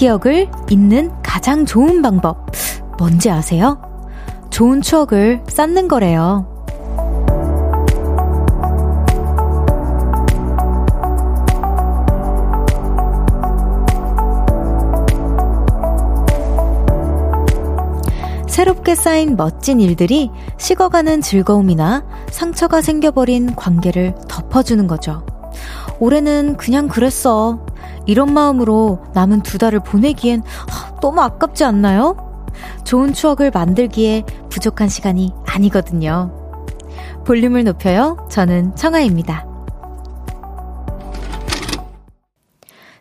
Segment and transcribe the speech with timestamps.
[0.00, 2.46] 기억을 잊는 가장 좋은 방법.
[2.98, 3.82] 뭔지 아세요?
[4.48, 6.46] 좋은 추억을 쌓는 거래요.
[18.48, 25.26] 새롭게 쌓인 멋진 일들이 식어가는 즐거움이나 상처가 생겨버린 관계를 덮어주는 거죠.
[25.98, 27.66] 올해는 그냥 그랬어.
[28.06, 30.42] 이런 마음으로 남은 두 달을 보내기엔
[31.00, 32.16] 너무 아깝지 않나요?
[32.84, 36.34] 좋은 추억을 만들기에 부족한 시간이 아니거든요.
[37.24, 38.26] 볼륨을 높여요.
[38.30, 39.46] 저는 청아입니다.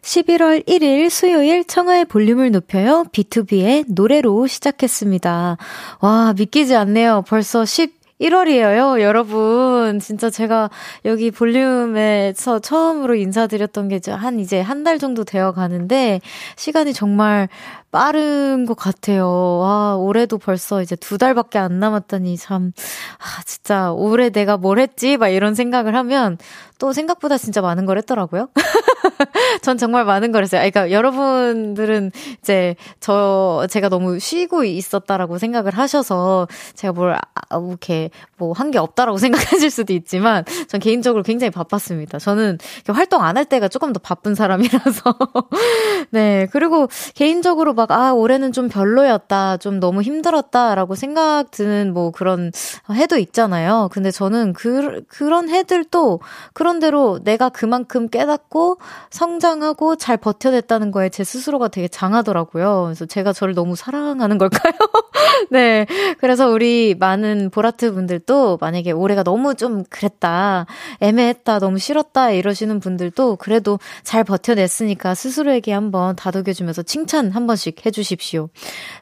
[0.02, 3.06] 11월 1일 수요일 청하의 볼륨을 높여요.
[3.12, 5.58] B2B의 노래로 시작했습니다.
[6.00, 7.24] 와, 믿기지 않네요.
[7.28, 10.00] 벌써 10, 1월이에요, 여러분.
[10.00, 10.70] 진짜 제가
[11.06, 16.20] 여기 볼륨에서 처음으로 인사드렸던 게 한 이제 한 달 정도 되어 가는데,
[16.58, 17.48] 시간이 정말
[17.92, 19.28] 빠른 것 같아요.
[19.60, 22.72] 와, 올해도 벌써 이제 두 달밖에 안 남았다니 참,
[23.18, 25.18] 아, 진짜 올해 내가 뭘 했지?
[25.18, 26.38] 막 이런 생각을 하면
[26.78, 28.50] 또 생각보다 진짜 많은 걸 했더라고요.
[29.62, 30.60] 전 정말 많은 걸 했어요.
[30.62, 38.12] 그러니까 여러분들은 이제 저, 제가 너무 쉬고 있었다라고 생각을 하셔서 제가 뭘, 아, 뭐 이렇게
[38.38, 42.20] 뭐 한 게 없다라고 생각하실 수도 있지만 전 개인적으로 굉장히 바빴습니다.
[42.20, 45.16] 저는 활동 안 할 때가 조금 더 바쁜 사람이라서.
[46.12, 46.48] 네.
[46.52, 49.56] 그리고 개인적으로 막, 아, 올해는 좀 별로였다.
[49.56, 52.52] 좀 너무 힘들었다라고 생각 드는 뭐 그런
[52.92, 53.88] 해도 있잖아요.
[53.94, 56.20] 근데 저는 그, 그런 해들도
[56.52, 58.80] 그런대로 내가 그만큼 깨닫고
[59.12, 62.84] 성장하고 잘 버텨냈다는 거에 제 스스로가 되게 장하더라고요.
[62.88, 64.74] 그래서 제가 저를 너무 사랑하는 걸까요?
[65.50, 65.86] 네.
[66.20, 70.66] 그래서 우리 많은 보라트 분들도 만약에 올해가 너무 좀 그랬다,
[71.00, 77.86] 애매했다, 너무 싫었다 이러시는 분들도 그래도 잘 버텨냈으니까 스스로에게 한번 다독여주면서 칭찬 한 번씩 번씩
[77.86, 78.50] 해주십시오.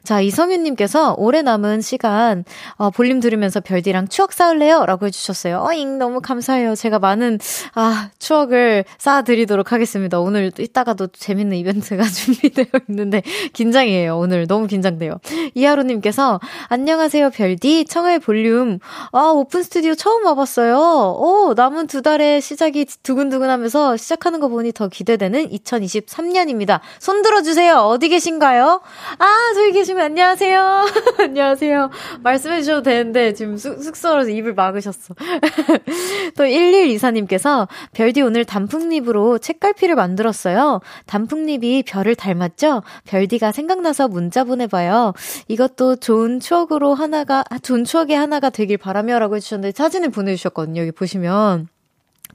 [0.04, 2.44] 자, 이성윤님께서 올해 남은 시간,
[2.76, 4.86] 어, 볼륨 들으면서 별디랑 추억 쌓을래요?
[4.86, 5.60] 라고 해주셨어요.
[5.60, 6.74] 어잉, 너무 감사해요.
[6.74, 7.38] 제가 많은,
[7.74, 10.20] 아, 추억을 쌓아드리도록 하겠습니다.
[10.20, 14.16] 오늘 이따가도 재밌는 이벤트가 준비되어 있는데, 긴장이에요.
[14.18, 15.18] 오늘 너무 긴장돼요.
[15.54, 17.86] 이하로님께서, 안녕하세요, 별디.
[17.86, 18.78] 청하의 볼륨.
[19.12, 20.76] 아, 오픈 스튜디오 처음 와봤어요.
[20.76, 26.80] 오, 남은 두 달의 시작이 두근두근 하면서 시작하는 거 보니 더 기대되는 2023년입니다.
[26.98, 27.76] 손 들어주세요.
[27.78, 28.57] 어디 계신가요?
[28.58, 28.80] 계신가요?
[29.18, 30.86] 아, 저기 계시면 안녕하세요.
[31.18, 31.90] 안녕하세요.
[32.22, 35.14] 말씀해 주셔도 되는데 지금 숙, 숙소라서 입을 막으셨어.
[36.36, 40.80] 또 1124님께서 별디 오늘 단풍잎으로 책갈피를 만들었어요.
[41.06, 42.82] 단풍잎이 별을 닮았죠?
[43.04, 45.14] 별디가 생각나서 문자 보내봐요.
[45.46, 50.80] 이것도 좋은 추억으로 하나가, 아, 좋은 추억의 하나가 되길 바라며 라고 해주셨는데 사진을 보내주셨거든요.
[50.80, 51.68] 여기 보시면.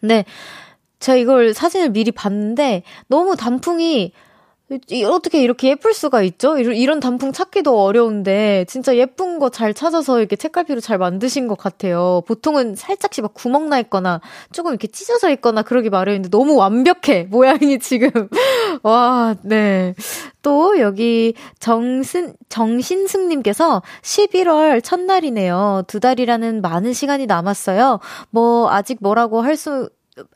[0.02, 0.26] 네.
[1.00, 4.14] 제가 이걸 사진을 미리 봤는데 너무 단풍이
[5.08, 6.58] 어떻게 이렇게 예쁠 수가 있죠?
[6.58, 12.22] 이런 단풍 찾기도 어려운데 진짜 예쁜 거 잘 찾아서 이렇게 책갈피로 잘 만드신 것 같아요.
[12.28, 14.20] 보통은 살짝씩 막 구멍 나 있거나
[14.52, 18.10] 조금 이렇게 찢어져 있거나 그러기 마련인데 너무 완벽해 모양이 지금
[18.84, 19.94] 와 네.
[20.42, 25.84] 또 여기 정신 정신승님께서 11월 첫날이네요.
[25.88, 28.00] 두 달이라는 많은 시간이 남았어요.
[28.32, 29.90] 뭐 아직 뭐라고 할수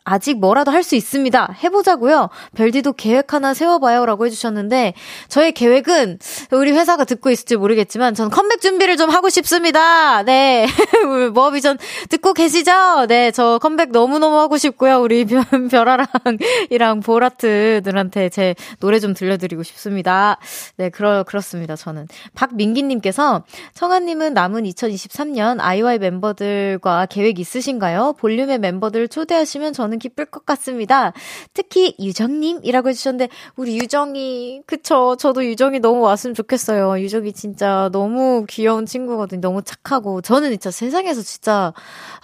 [0.04, 1.56] 아직 뭐라도 할 수 있습니다.
[1.64, 2.30] 해보자고요.
[2.56, 4.06] 별디도 계획 하나 세워봐요.
[4.06, 4.94] 라고 해주셨는데,
[5.28, 6.20] 저의 계획은
[6.52, 10.24] 우리 회사가 듣고 있을지 모르겠지만, 전 컴백 준비를 좀 하고 싶습니다.
[10.24, 10.66] 네.
[11.34, 11.78] 뭐비전
[12.10, 13.06] 듣고 계시죠?
[13.08, 13.32] 네.
[13.32, 15.02] 저 컴백 너무 너무 하고 싶고요.
[15.02, 20.38] 우리 별아랑이랑 보라트들한테 제 노래 좀 들려드리고 싶습니다.
[20.78, 20.90] 네.
[20.90, 21.76] 그러, 그렇습니다.
[21.76, 22.08] 저는.
[22.34, 23.44] 박민기님께서,
[23.74, 28.14] 청아님은 남은 2023년 아이와이 멤버들과 계획 있으신가요?
[28.20, 31.14] 볼륨의 멤버들 초대하시면 해주시면 저는 기쁠 것 같습니다.
[31.54, 37.00] 특히 유정님이라고 해주셨는데 우리 유정이 그쵸 저도 유정이 너무 왔으면 좋겠어요.
[37.00, 39.42] 유정이 진짜 너무 귀여운 친구거든요.
[39.42, 41.74] 너무 착하고 저는 진짜 세상에서 진짜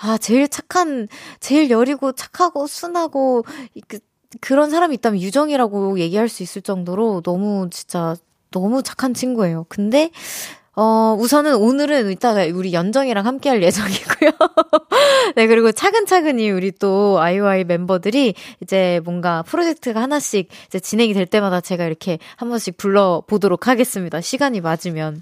[0.01, 1.07] 아 제일 착한
[1.39, 3.43] 제일 여리고 착하고 순하고
[3.87, 3.99] 그
[4.41, 8.15] 그런 사람이 있다면 유정이라고 얘기할 수 있을 정도로 너무 진짜
[8.51, 9.65] 너무 착한 친구예요.
[9.69, 10.11] 근데
[10.75, 14.31] 어, 우선은 오늘은 이따가 우리 연정이랑 함께 할 예정이고요.
[15.35, 21.61] 네, 그리고 차근차근히 우리 또 아이오아이 멤버들이 이제 뭔가 프로젝트가 하나씩 이제 진행이 될 때마다
[21.61, 24.19] 제가 이렇게 한 번씩 불러보도록 하겠습니다.
[24.19, 25.21] 시간이 맞으면.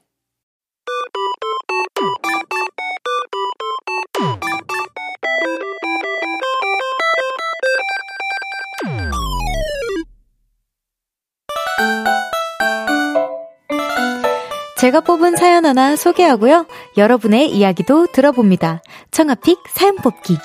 [14.81, 16.65] 제가 뽑은 사연 하나 소개하고요.
[16.97, 18.81] 여러분의 이야기도 들어봅니다.
[19.11, 20.39] 청아픽 사연 뽑기.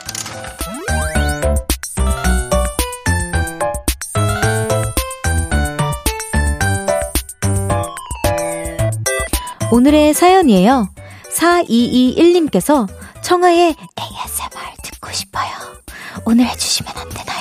[9.73, 10.91] 오늘의 사연이에요.
[11.35, 12.87] 4221님께서
[13.23, 15.49] 청아의 ASMR 듣고 싶어요.
[16.27, 17.36] 오늘 해주시면 안 되나요?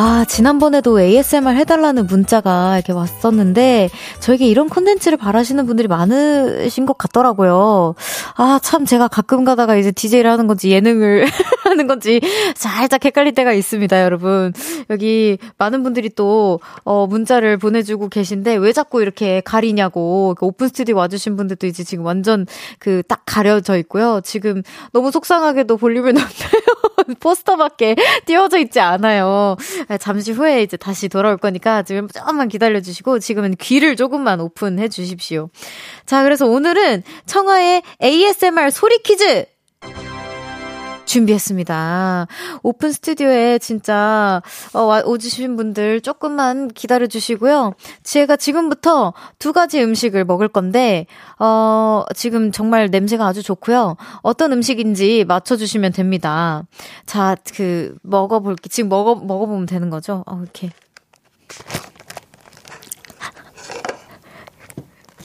[0.00, 3.90] 아, 지난번에도 ASMR 해달라는 문자가 이렇게 왔었는데,
[4.20, 7.96] 저에게 이런 콘텐츠를 바라시는 분들이 많으신 것 같더라고요.
[8.36, 11.26] 아, 참, 제가 가끔 가다가 이제 DJ를 하는 건지 예능을
[11.64, 12.20] 하는 건지
[12.54, 14.52] 살짝 헷갈릴 때가 있습니다, 여러분.
[14.88, 20.94] 여기 많은 분들이 또, 어, 문자를 보내주고 계신데, 왜 자꾸 이렇게 가리냐고, 그 오픈 스튜디오
[20.94, 22.46] 와주신 분들도 이제 지금 완전
[22.78, 24.20] 그 딱 가려져 있고요.
[24.22, 24.62] 지금
[24.92, 26.77] 너무 속상하게도 볼륨을 높여요.
[27.20, 27.96] 포스터밖에
[28.26, 29.56] 띄워져 있지 않아요.
[30.00, 35.50] 잠시 후에 이제 다시 돌아올 거니까 지금 조금만 기다려주시고 지금은 귀를 조금만 오픈해 주십시오.
[36.06, 39.46] 자, 그래서 오늘은 청하의 ASMR 소리 퀴즈!
[41.08, 42.26] 준비했습니다.
[42.62, 44.42] 오픈 스튜디오에 진짜
[44.74, 47.74] 어, 오주신 분들 조금만 기다려 주시고요.
[48.02, 51.06] 제가 지금부터 두 가지 음식을 먹을 건데
[51.38, 53.96] 어, 지금 정말 냄새가 아주 좋고요.
[54.22, 56.62] 어떤 음식인지 맞춰 주시면 됩니다.
[57.06, 58.68] 자, 그 먹어 볼게.
[58.68, 60.22] 지금 먹어 먹어 보면 되는 거죠?
[60.26, 60.70] 어, 이렇게.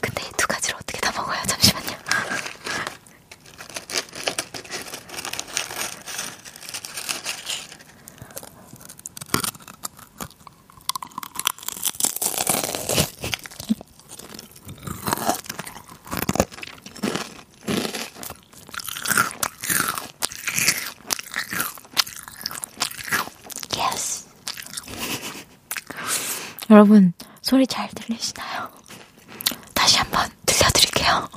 [0.00, 1.38] 근데 두 가지를 어떻게 다 먹어요?
[1.46, 1.94] 잠시만요.
[23.76, 24.24] 예스.
[26.74, 28.68] 여러분, 소리 잘 들리시나요?
[29.74, 31.28] 다시 한번 들려드릴게요.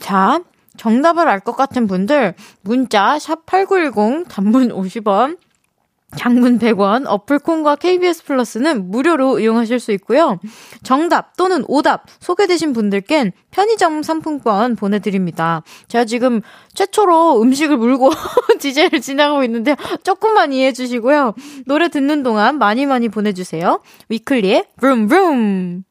[0.00, 0.40] 자,
[0.76, 5.38] 정답을 알 것 같은 분들, 문자, 샵8910, 단문 50원,
[6.16, 10.38] 장문 100원, 어플콘과 KBS 플러스는 무료로 이용하실 수 있고요.
[10.82, 15.62] 정답 또는 오답 소개되신 분들께는 편의점 상품권 보내드립니다.
[15.88, 16.40] 제가 지금
[16.74, 18.10] 최초로 음식을 물고
[18.58, 21.34] DJ를 진행하고 있는데 조금만 이해해 주시고요.
[21.66, 23.80] 노래 듣는 동안 많이 많이 보내주세요.
[24.08, 25.84] 위클리의 브룸브룸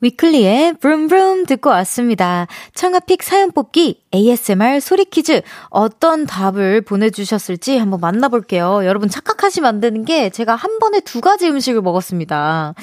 [0.00, 2.46] 위클리의 브룸브룸 듣고 왔습니다.
[2.74, 8.84] 청아픽 사연 뽑기 ASMR 소리 퀴즈 어떤 답을 보내주셨을지 한번 만나볼게요.
[8.84, 12.74] 여러분 착각하시면 안 되는 게 제가 한 번에 두 가지 음식을 먹었습니다.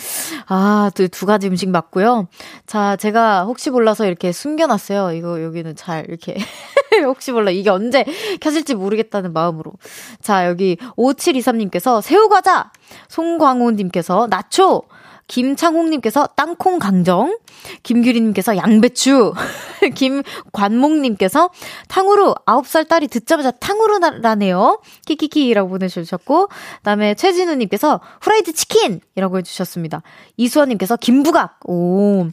[0.48, 2.27] 아, 두, 두 가지 음식 맞고요.
[2.65, 5.13] 자, 제가 혹시 몰라서 이렇게 숨겨놨어요.
[5.13, 6.38] 이거 여기는 잘 이렇게
[7.05, 8.05] 혹시 몰라 이게 언제
[8.41, 9.74] 켜질지 모르겠다는 마음으로.
[10.22, 12.72] 자, 여기 5723님께서 새우과자,
[13.08, 14.84] 송광호님께서 나초,
[15.33, 17.39] 김창홍님께서 땅콩 강정,
[17.81, 19.33] 김규리님께서 양배추,
[19.95, 21.49] 김관목님께서
[21.87, 24.79] 탕후루 9살 딸이 듣자마자 탕후루라네요.
[25.07, 30.03] 키키키라고 보내주셨고, 그 다음에 최진우님께서 후라이드 치킨이라고 해주셨습니다.
[30.37, 32.27] 이수원님께서 김부각, 오.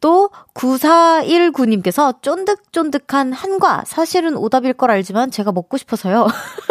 [0.00, 6.26] 또 9419님께서 쫀득쫀득한 한과, 사실은 오답일 걸 알지만 제가 먹고 싶어서요.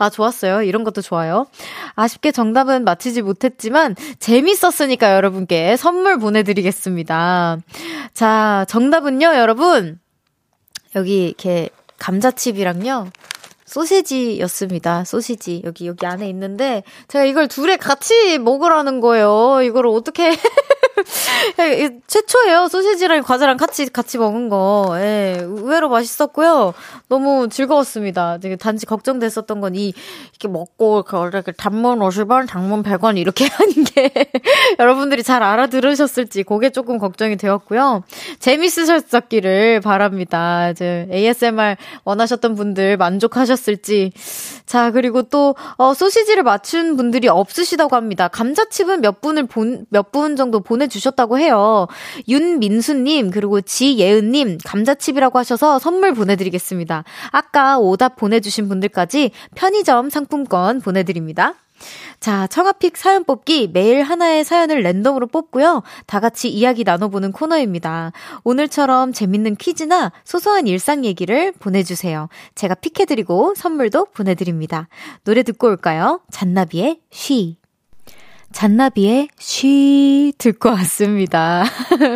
[0.00, 0.62] 아, 좋았어요.
[0.62, 1.46] 이런 것도 좋아요.
[1.94, 7.58] 아쉽게 정답은 맞히지 못했지만 재밌었으니까 여러분께 선물 보내드리겠습니다.
[8.14, 10.00] 자, 정답은요, 여러분.
[10.96, 13.10] 여기 이렇게 감자칩이랑요.
[13.70, 15.04] 소시지였습니다.
[15.04, 15.62] 소시지.
[15.64, 19.60] 여기, 여기 안에 있는데, 제가 이걸 둘에 같이 먹으라는 거예요.
[19.62, 20.36] 이걸 어떻게.
[22.06, 22.68] 최초예요.
[22.68, 24.96] 소시지랑 과자랑 같이, 같이 먹은 거.
[24.96, 26.74] 예, 의외로 맛있었고요.
[27.08, 28.38] 너무 즐거웠습니다.
[28.38, 29.94] 되게 단지 걱정됐었던 건 이,
[30.30, 34.12] 이렇게 먹고, 이렇게 단문 50원, 장문 100원 이렇게 하는 게
[34.78, 38.02] 여러분들이 잘 알아들으셨을지 그게 조금 걱정이 되었고요.
[38.40, 40.70] 재밌으셨기를 바랍니다.
[40.70, 44.12] 이제 ASMR 원하셨던 분들 만족하셨 을지.
[44.66, 48.28] 자, 그리고 또, 어, 소시지를 맞춘 분들이 없으시다고 합니다.
[48.28, 51.86] 감자칩은 몇 분을 본, 몇 분 정도 보내주셨다고 해요.
[52.28, 57.04] 윤민수님, 그리고 지예은님, 감자칩이라고 하셔서 선물 보내드리겠습니다.
[57.30, 61.54] 아까 오답 보내주신 분들까지 편의점 상품권 보내드립니다.
[62.18, 65.82] 자, 청아픽 사연 뽑기 매일 하나의 사연을 랜덤으로 뽑고요.
[66.06, 68.12] 다 같이 이야기 나눠보는 코너입니다.
[68.44, 72.28] 오늘처럼 재밌는 퀴즈나 소소한 일상 얘기를 보내주세요.
[72.54, 74.88] 제가 픽해드리고 선물도 보내드립니다.
[75.24, 76.20] 노래 듣고 올까요?
[76.30, 77.59] 잔나비의 쉬.
[78.52, 81.64] 잔나비의 쉬 듣고 왔습니다.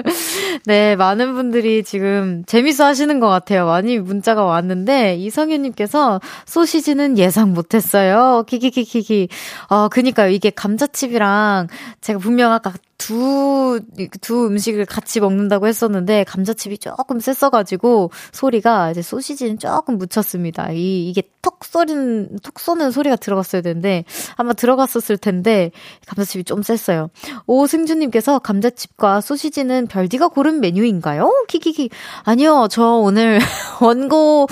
[0.66, 3.66] 네, 많은 분들이 지금 재밌어 하시는 것 같아요.
[3.66, 8.44] 많이 문자가 왔는데, 이성윤님께서 소시지는 예상 못했어요.
[8.48, 9.28] 키키키키키.
[9.68, 10.30] 어, 그니까요.
[10.30, 11.68] 이게 감자칩이랑
[12.00, 13.80] 제가 분명 아까 두,
[14.20, 20.72] 두 음식을 같이 먹는다고 했었는데, 감자칩이 조금 셌어가지고, 소리가 이제 소시지는 조금 묻혔습니다.
[20.72, 24.04] 이, 이게 톡 쏘는, 톡 쏘는 소리가 들어갔어야 되는데,
[24.36, 25.70] 아마 들어갔었을 텐데,
[26.06, 27.10] 감자칩이 좀 셌어요.
[27.46, 31.30] 오승주님께서 감자칩과 소시지는 별디가 고른 메뉴인가요?
[31.48, 31.90] 키키키.
[32.24, 33.38] 아니요, 저 오늘
[33.80, 34.48] 원고,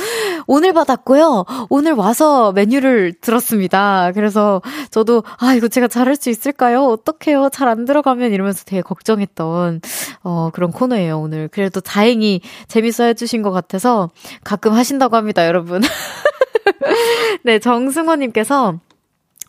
[0.47, 1.45] 오늘 받았고요.
[1.69, 4.13] 오늘 와서 메뉴를 들었습니다.
[4.15, 6.85] 그래서 저도, 아, 이거 제가 잘할 수 있을까요?
[6.85, 7.49] 어떡해요?
[7.51, 9.81] 잘 안 들어가면 이러면서 되게 걱정했던
[10.25, 11.49] 어 그런 코너예요, 오늘.
[11.49, 14.11] 그래도 다행히 재밌어 해 주신 것 같아서
[14.45, 15.83] 가끔 하신다고 합니다, 여러분.
[17.45, 18.79] 네, 정승호 님께서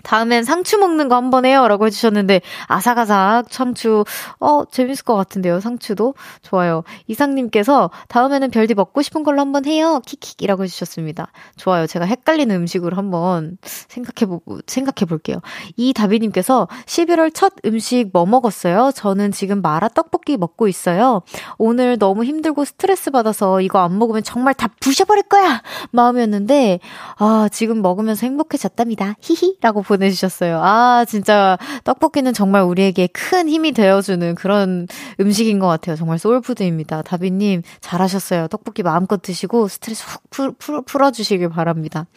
[0.03, 1.67] 다음엔 상추 먹는 거 한번 해요.
[1.67, 4.03] 라고 해주셨는데, 아삭아삭 상추,
[4.39, 5.59] 어, 재밌을 것 같은데요.
[5.59, 6.13] 상추도.
[6.41, 6.83] 좋아요.
[7.07, 10.01] 이상님께서 다음에는 별디 먹고 싶은 걸로 한번 해요.
[10.05, 11.27] 킥킥이라고 해주셨습니다.
[11.55, 11.87] 좋아요.
[11.87, 15.37] 제가 헷갈리는 음식으로 한번 생각해보고, 생각해볼게요.
[15.77, 18.91] 이 다비님께서 11월 첫 음식 뭐 먹었어요?
[18.93, 21.21] 저는 지금 마라 떡볶이 먹고 있어요.
[21.57, 25.61] 오늘 너무 힘들고 스트레스 받아서 이거 안 먹으면 정말 다 부셔버릴 거야!
[25.91, 26.79] 마음이었는데,
[27.17, 29.15] 아, 지금 먹으면서 행복해졌답니다.
[29.21, 29.57] 히히!
[29.61, 30.59] 라고 보 내주셨어요.
[30.61, 34.87] 아, 진짜 떡볶이는 정말 우리에게 큰 힘이 되어주는 그런
[35.19, 35.95] 음식인 것 같아요.
[35.95, 37.01] 정말 soul food입니다.
[37.01, 38.47] 다비님, 잘하셨어요.
[38.47, 42.07] 떡볶이 마음껏 드시고 스트레스 훅 풀, 풀, 풀어주시길 바랍니다.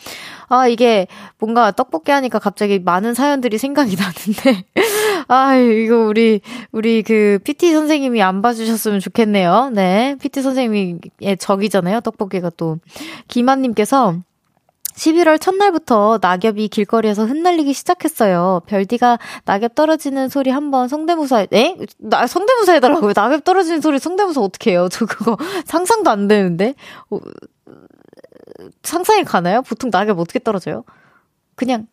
[0.49, 1.07] 아, 이게
[1.39, 4.65] 뭔가 떡볶이 하니까 갑자기 많은 사연들이 생각이 나는데.
[5.29, 6.41] 아, 이거 우리,
[6.73, 9.71] 우리 그 PT 선생님이 안 봐주셨으면 좋겠네요.
[9.73, 10.17] 네.
[10.21, 11.01] PT 선생님의
[11.39, 12.01] 적이잖아요.
[12.01, 12.79] 떡볶이가 또.
[13.29, 14.17] 김한님께서
[14.97, 18.63] 11월 첫날부터 낙엽이 길거리에서 흩날리기 시작했어요.
[18.67, 21.77] 별디가 낙엽 떨어지는 소리 한번 성대모사, 에?
[21.99, 23.13] 나, 성대모사 해달라고요.
[23.15, 24.89] 낙엽 떨어지는 소리 성대모사 어떻게 해요?
[24.91, 25.37] 저 그거
[25.67, 26.75] 상상도 안 되는데?
[27.11, 27.19] 어,
[28.83, 29.63] 상상이 가나요?
[29.63, 30.85] 보통 낙엽 어떻게 떨어져요?
[31.55, 31.87] 그냥,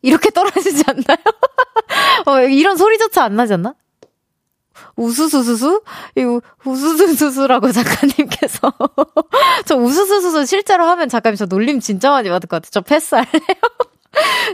[0.00, 1.18] 이렇게 떨어지지 않나요?
[2.26, 3.74] 어, 이런 소리조차 안 나지 않나?
[4.96, 5.82] 우수수수수?
[6.16, 8.72] 이거 우수수수수라고 작가님께서
[9.64, 12.70] 저 우수수수수 실제로 하면 작가님 저 놀림 진짜 많이 받을 것 같아요.
[12.72, 13.30] 저 패스할래요?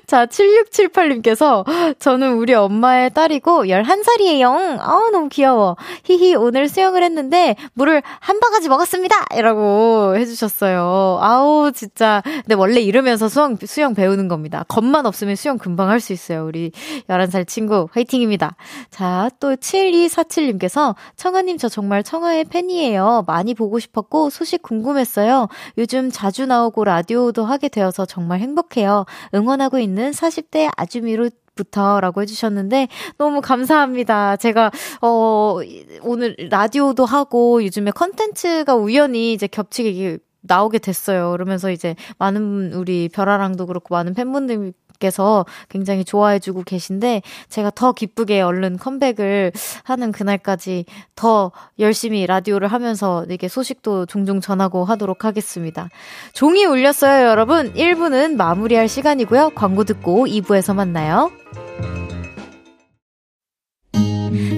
[0.07, 1.65] 자, 7678님께서
[1.99, 4.79] 저는 우리 엄마의 딸이고 11살이에요.
[4.81, 5.77] 아우, 너무 귀여워.
[6.05, 9.27] 히히, 오늘 수영을 했는데 물을 한 바가지 먹었습니다.
[9.37, 11.19] 이라고 해주셨어요.
[11.21, 12.23] 아우, 진짜.
[12.25, 14.65] 근데 원래 이러면서 수영, 수영 배우는 겁니다.
[14.69, 16.45] 겁만 없으면 수영 금방 할 수 있어요.
[16.47, 16.71] 우리
[17.09, 18.55] 11살 친구, 화이팅입니다.
[18.91, 23.25] 자, 또 7247님께서 청아님, 저 정말 청아의 팬이에요.
[23.27, 25.49] 많이 보고 싶었고 소식 궁금했어요.
[25.77, 29.07] 요즘 자주 나오고 라디오도 하게 되어서 정말 행복해요.
[29.35, 32.89] 응원 하고 있는 40대 아주미로 부터라고 해주셨는데
[33.19, 34.37] 너무 감사합니다.
[34.37, 34.71] 제가
[35.03, 35.59] 어
[36.03, 41.33] 오늘 라디오도 하고 요즘에 컨텐츠가 우연히 이제 겹치게 나오게 됐어요.
[41.33, 48.41] 그러면서 이제 많은 우리 별아랑도 그렇고 많은 팬분들 께서 굉장히 좋아해주고 계신데 제가 더 기쁘게
[48.41, 49.53] 얼른 컴백을
[49.85, 55.89] 하는 그날까지 더 열심히 라디오를 하면서 이게 소식도 종종 전하고 하도록 하겠습니다.
[56.33, 57.73] 종이 울렸어요, 여러분.
[57.75, 59.51] 1부는 마무리할 시간이고요.
[59.55, 61.31] 광고 듣고 2부에서 만나요.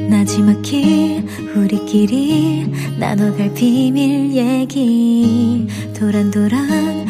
[0.09, 1.25] 나지막히
[1.57, 2.67] 우리끼리
[2.99, 5.67] 나눠갈 비밀 얘기
[5.99, 7.10] 도란도란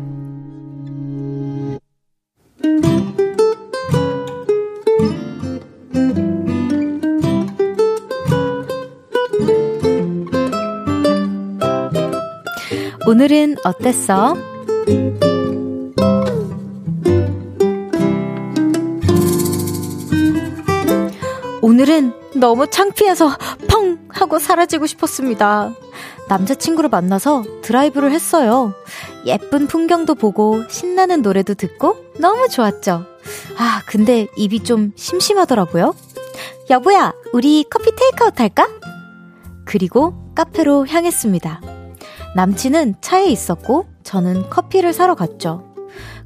[13.21, 14.35] 오늘은 어땠어?
[21.61, 23.37] 오늘은 너무 창피해서
[23.69, 25.71] 펑 하고 사라지고 싶었습니다.
[26.29, 28.73] 남자친구를 만나서 드라이브를 했어요.
[29.27, 33.05] 예쁜 풍경도 보고 신나는 노래도 듣고 너무 좋았죠.
[33.55, 35.93] 아, 근데 입이 좀 심심하더라고요.
[36.71, 38.67] 여보야, 우리 커피 테이크아웃 할까?
[39.65, 41.70] 그리고 카페로 향했습니다.
[42.35, 45.63] 남친은 차에 있었고 저는 커피를 사러 갔죠.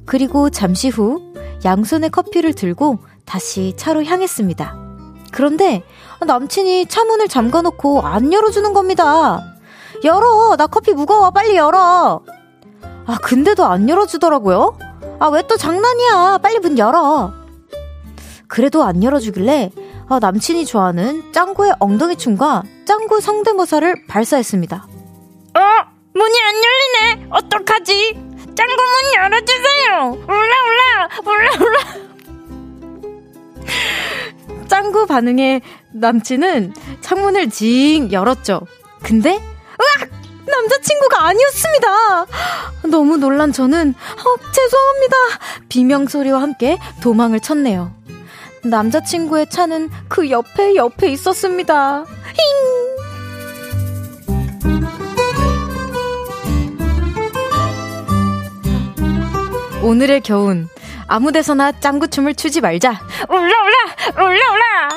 [0.04, 1.32] 그리고 잠시 후
[1.64, 4.76] 양손에 커피를 들고 다시 차로 향했습니다.
[5.32, 5.82] 그런데
[6.24, 9.42] 남친이 차 문을 잠가놓고 안 열어주는 겁니다.
[10.04, 10.56] 열어!
[10.56, 11.30] 나 커피 무거워!
[11.30, 12.20] 빨리 열어!
[13.06, 14.78] 아, 근데도 안 열어주더라고요?
[15.18, 16.38] 아, 왜 또 장난이야!
[16.38, 17.32] 빨리 문 열어!
[18.46, 19.72] 그래도 안 열어주길래
[20.08, 24.86] 아, 남친이 좋아하는 짱구의 엉덩이 춤과 짱구 성대모사를 발사했습니다.
[25.56, 25.95] 어?
[26.16, 27.26] 문이 안 열리네!
[27.30, 28.14] 어떡하지?
[28.56, 30.18] 짱구 문 열어주세요!
[30.26, 31.08] 올라, 올라!
[31.26, 31.78] 올라, 올라!
[34.66, 35.60] 짱구 반응에
[35.92, 38.62] 남친은 창문을 징 열었죠.
[39.02, 40.08] 근데 으악!
[40.46, 42.26] 남자친구가 아니었습니다.
[42.90, 45.16] 너무 놀란 저는 어, 죄송합니다.
[45.68, 47.92] 비명 소리와 함께 도망을 쳤네요.
[48.64, 52.04] 남자친구의 차는 그 옆에 옆에 있었습니다.
[52.04, 52.75] 힝!
[59.86, 60.68] 오늘의 교훈.
[61.06, 63.00] 아무 데서나 짱구춤을 추지 말자.
[63.28, 64.24] 올라, 올라!
[64.24, 64.88] 올라, 올라!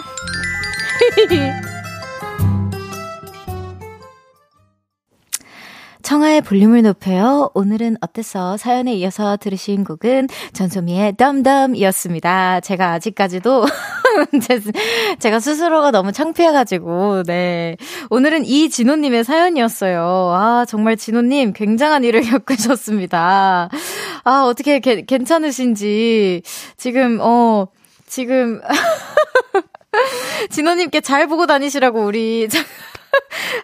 [6.09, 7.51] 청하의 볼륨을 높여요.
[7.53, 8.57] 오늘은 어땠어?
[8.57, 12.61] 사연에 이어서 들으신 곡은 전소미의 덤덤이었습니다.
[12.61, 13.67] 제가 아직까지도
[15.19, 17.77] 제가 스스로가 너무 창피해가지고, 네.
[18.09, 20.01] 오늘은 이진호님의 사연이었어요.
[20.33, 23.69] 아, 정말 진호님 굉장한 일을 겪으셨습니다.
[24.23, 26.41] 아, 어떻게 게, 괜찮으신지.
[26.75, 27.67] 지금, 어,
[28.07, 28.61] 지금.
[30.49, 32.47] 진호님께 잘 보고 다니시라고 우리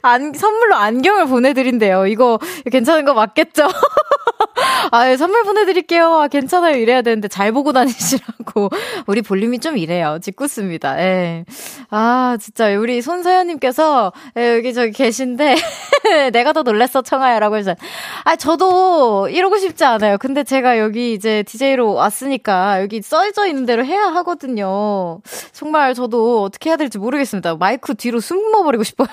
[0.02, 2.08] 안, 선물로 안경을 보내드린대요.
[2.08, 2.40] 이거
[2.72, 3.68] 괜찮은 거 맞겠죠?
[4.92, 6.22] 아, 예, 선물 보내드릴게요.
[6.22, 6.78] 아, 괜찮아요.
[6.78, 8.70] 이래야 되는데 잘 보고 다니시라고.
[9.08, 10.20] 우리 볼륨이 좀 이래요.
[10.22, 11.00] 짓궂습니다.
[11.02, 11.46] 예.
[11.90, 15.56] 아, 진짜 우리 손서연님께서 예, 여기 저기 계신데
[16.34, 17.76] 내가 더 놀랬어 청하야라고 해서
[18.24, 20.18] 아, 저도 이러고 싶지 않아요.
[20.18, 25.20] 근데 제가 여기 이제 DJ로 왔으니까 여기 써져 있는 대로 해야 하거든요.
[25.52, 27.56] 정말 저도 어떻게 해야 될지 모르겠습니다.
[27.56, 29.08] 마이크 뒤로 숨어버리고 싶어요.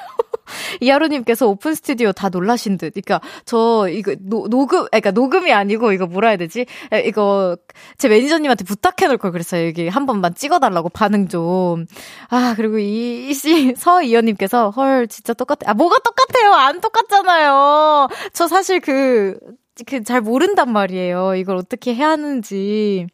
[0.81, 2.93] 이하루님께서 오픈 스튜디오 다 놀라신 듯.
[2.93, 6.67] 그러니까 저 이거 노, 녹음, 그러니까 녹음이 아니고 이거 뭐라 해야 되지?
[7.05, 7.57] 이거
[7.99, 9.67] 제 매니저님한테 부탁해 놓을 걸 그랬어요.
[9.67, 11.87] 여기 한 번만 찍어달라고 반응 좀.
[12.29, 15.71] 아 그리고 이씨 서이현님께서 헐 진짜 똑같아.
[15.71, 16.53] 아 뭐가 똑같아요?
[16.53, 18.09] 안 똑같잖아요.
[18.33, 19.39] 저 사실 그
[19.87, 21.35] 그 잘 모른단 말이에요.
[21.37, 23.07] 이걸 어떻게 해야 하는지.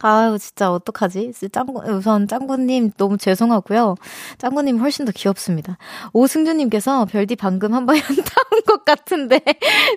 [0.00, 1.32] 아유, 진짜 어떡하지?
[1.50, 3.96] 짱구, 우선 짱구님 너무 죄송하고요.
[4.38, 5.76] 짱구님 훨씬 더 귀엽습니다.
[6.12, 9.40] 오승주님께서 별디 방금 한 번 현타 온 것 같은데,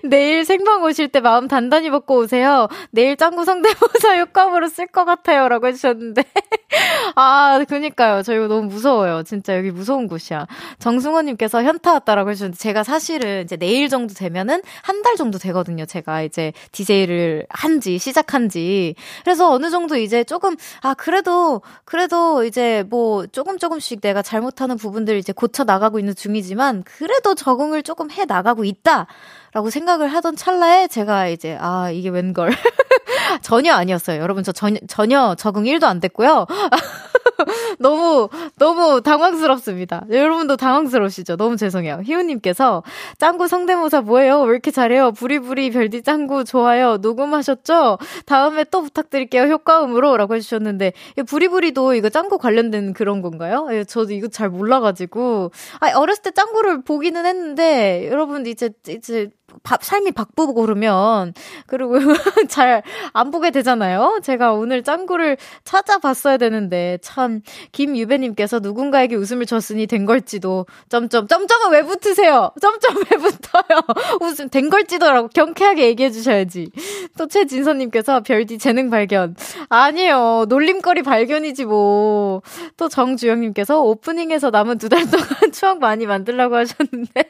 [0.04, 2.68] 내일 생방 오실 때 마음 단단히 먹고 오세요.
[2.92, 5.50] 내일 짱구 성대모사 효과음으로 쓸 것 같아요.
[5.50, 6.24] 라고 해주셨는데.
[7.16, 8.24] 아, 그니까요.
[8.24, 9.24] 저 이거 너무 무서워요.
[9.24, 10.48] 진짜 여기 무서운 곳이야.
[10.80, 15.86] 정승호님께서 현타 왔다라고 해주셨는데, 제가 사실은 이제 내일 정도 되면은 한 달 정도 되거든요.
[15.86, 18.94] 제가 이제 DJ를 한 지, 시작한 지.
[19.24, 24.78] 그래서 어느 정도 정도 이제 조금, 아, 그래도, 그래도 이제 뭐 조금 조금씩 내가 잘못하는
[24.78, 29.08] 부분들 이제 고쳐 나가고 있는 중이지만, 그래도 적응을 조금 해 나가고 있다.
[29.54, 32.52] 라고 생각을 하던 찰나에 제가 이제, 아, 이게 웬걸.
[33.42, 34.22] 전혀 아니었어요.
[34.22, 36.46] 여러분, 저 전, 전혀 적응 1도 안 됐고요.
[37.80, 40.06] 너무, 너무 당황스럽습니다.
[40.10, 41.38] 여러분도 당황스러우시죠?
[41.38, 42.02] 너무 죄송해요.
[42.06, 42.84] 희우님께서,
[43.18, 44.42] 짱구 성대모사 뭐예요?
[44.42, 45.12] 왜 이렇게 잘해요?
[45.12, 46.98] 부리부리 별디 짱구 좋아요.
[46.98, 47.98] 녹음하셨죠?
[48.26, 49.44] 다음에 또 부탁드릴게요.
[49.44, 50.18] 효과음으로.
[50.18, 50.94] 라고 해주셨는데,
[51.28, 53.68] 부리부리도 이거 짱구 관련된 그런 건가요?
[53.72, 55.52] 예, 저도 이거 잘 몰라가지고.
[55.80, 59.30] 아, 어렸을 때 짱구를 보기는 했는데, 여러분 이제, 이제,
[59.64, 61.34] 밥, 삶이 바쁘고 그러면,
[61.68, 61.96] 그리고
[62.50, 62.84] 잘
[63.14, 64.20] 안 보게 되잖아요?
[64.24, 71.84] 제가 오늘 짱구를 찾아봤어야 되는데, 참, 김유배님께서 누군가에게 웃음을 줬으니 된 걸지도, 점점, 점점은 왜
[71.84, 72.52] 붙으세요?
[72.62, 73.82] 점점 왜 붙어요?
[74.22, 76.72] 웃음, 된 걸지도라고 경쾌하게 얘기해 주셔야지.
[77.18, 79.36] 또 최진선님께서 별디 재능 발견.
[79.70, 80.46] 아니에요.
[80.50, 82.42] 놀림거리 발견이지 뭐.
[82.78, 87.24] 또 정주영님께서 오프닝에서 남은 두 달 동안 추억 많이 만들라고 하셨는데.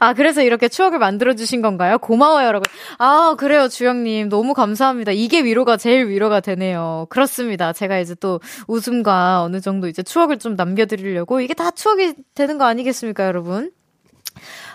[0.00, 1.98] 아, 그래서 이렇게 추억을 만들어 주신 건가요?
[1.98, 2.64] 고마워요, 여러분.
[2.98, 4.28] 아, 그래요, 주영님.
[4.28, 5.12] 너무 감사합니다.
[5.12, 7.06] 이게 위로가 제일 위로가 되네요.
[7.10, 7.72] 그렇습니다.
[7.72, 12.64] 제가 이제 또 웃음과 어느 정도 이제 추억을 좀 남겨드리려고 이게 다 추억이 되는 거
[12.64, 13.70] 아니겠습니까, 여러분?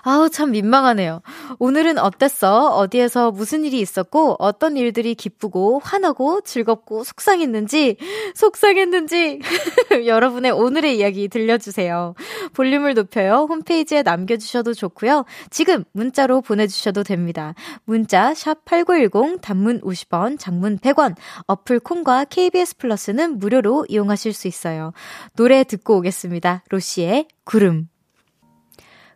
[0.08, 1.22] 아우, 참 민망하네요.
[1.60, 2.70] 오늘은 어땠어?
[2.78, 7.98] 어디에서 무슨 일이 있었고, 어떤 일들이 기쁘고, 화나고, 즐겁고, 속상했는지,
[8.34, 9.42] 속상했는지,
[10.06, 12.16] 여러분의 오늘의 이야기 들려주세요.
[12.54, 13.48] 볼륨을 높여요.
[13.50, 15.26] 홈페이지에 남겨주셔도 좋고요.
[15.50, 17.54] 지금 문자로 보내주셔도 됩니다.
[17.84, 21.18] 문자, 샵8910, 단문 50원, 장문 100원,
[21.48, 24.94] 어플 콩과 KBS 플러스는 무료로 이용하실 수 있어요.
[25.36, 26.64] 노래 듣고 오겠습니다.
[26.70, 27.90] 로시의 구름.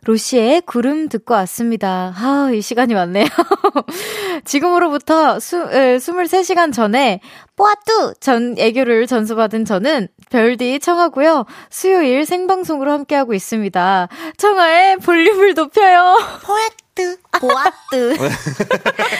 [0.04, 2.12] 로시의 구름 듣고 왔습니다.
[2.16, 3.24] 아, 이 시간이 왔네요.
[4.44, 7.20] 지금으로부터 수, 에, 23시간 전에
[7.56, 11.44] 뽀아뚜 전 애교를 전수받은 저는 별디 청하고요.
[11.70, 14.08] 수요일 생방송으로 함께하고 있습니다.
[14.38, 16.18] 청하의 볼륨을 높여요.
[16.44, 18.16] 포에뜨, 보아뜨.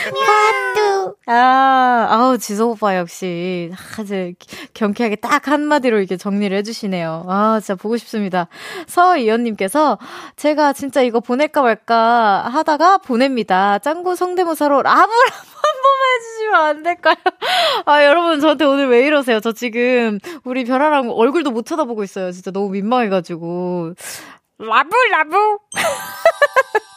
[0.09, 1.15] 보아뚜.
[1.27, 4.33] 아, 아우, 지성 오빠 역시 아주
[4.73, 7.25] 경쾌하게 딱 한마디로 이렇게 정리를 해주시네요.
[7.27, 8.47] 아, 진짜 보고 싶습니다.
[8.87, 9.99] 서이연님께서
[10.35, 13.77] 제가 진짜 이거 보낼까 말까 하다가 보냅니다.
[13.79, 15.52] 짱구 성대모사로 라브라브 한
[15.83, 17.15] 번만 해주시면 안 될까요?
[17.85, 19.39] 아, 여러분, 저한테 오늘 왜 이러세요?
[19.39, 22.31] 저 지금 우리 별아랑 얼굴도 못 쳐다보고 있어요.
[22.31, 23.93] 진짜 너무 민망해가지고.
[24.59, 25.57] 라브, 라브.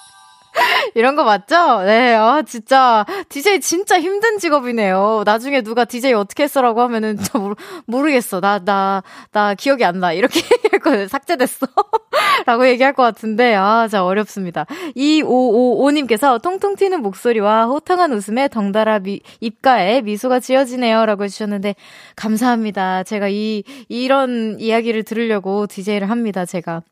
[0.95, 1.83] 이런 거 맞죠?
[1.83, 5.23] 네, 아, 진짜, DJ 진짜 힘든 직업이네요.
[5.25, 7.55] 나중에 누가 DJ 어떻게 했어라고 하면은, 저 모르,
[7.87, 8.41] 모르겠어.
[8.41, 10.13] 나, 나, 나 기억이 안 나.
[10.13, 11.09] 이렇게 얘기할 거예요.
[11.09, 11.67] 삭제됐어.
[12.47, 14.67] 라고 얘기할 것 같은데, 아, 자, 어렵습니다.
[14.97, 21.07] 2555님께서 통통 튀는 목소리와 호탕한 웃음에 덩달아 미, 입가에 미소가 지어지네요.
[21.07, 21.75] 라고 해주셨는데,
[22.17, 23.05] 감사합니다.
[23.05, 26.45] 제가 이, 이런 이야기를 들으려고 DJ를 합니다.
[26.45, 26.83] 제가.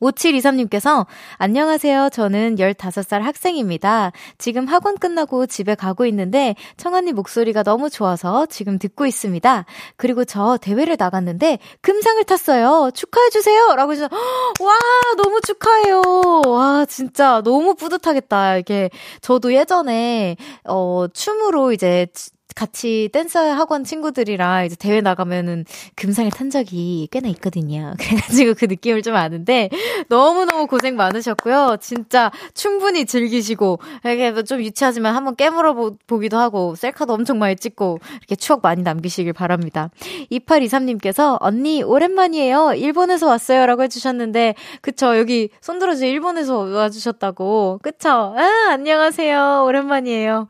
[0.00, 1.06] 5723님께서
[1.38, 2.10] 안녕하세요.
[2.10, 4.12] 저는 15살 학생입니다.
[4.38, 9.64] 지금 학원 끝나고 집에 가고 있는데 청아님 목소리가 너무 좋아서 지금 듣고 있습니다.
[9.96, 12.90] 그리고 저 대회를 나갔는데 금상을 탔어요.
[12.92, 13.74] 축하해 주세요.
[13.76, 14.08] 라고 해서
[14.60, 14.78] 와
[15.16, 16.02] 너무 축하해요.
[16.46, 18.58] 와 진짜 너무 뿌듯하겠다.
[18.58, 22.06] 이게 저도 예전에 어 춤으로 이제
[22.54, 25.64] 같이 댄스 학원 친구들이랑 이제 대회 나가면은
[25.96, 27.94] 금상을 탄 적이 꽤나 있거든요.
[27.98, 29.70] 그래가지고 그 느낌을 좀 아는데
[30.08, 31.78] 너무너무 고생 많으셨고요.
[31.80, 38.36] 진짜 충분히 즐기시고 이게 뭐좀 유치하지만 한번 깨물어 보기도 하고 셀카도 엄청 많이 찍고 이렇게
[38.36, 39.90] 추억 많이 남기시길 바랍니다.
[40.30, 42.74] 2823님께서 언니 오랜만이에요.
[42.74, 43.66] 일본에서 왔어요.
[43.66, 48.08] 라고 해주셨는데 그쵸 여기 손들어주 일본에서 와주셨다고 그쵸?
[48.08, 49.64] 아 안녕하세요.
[49.66, 50.46] 오랜만이에요.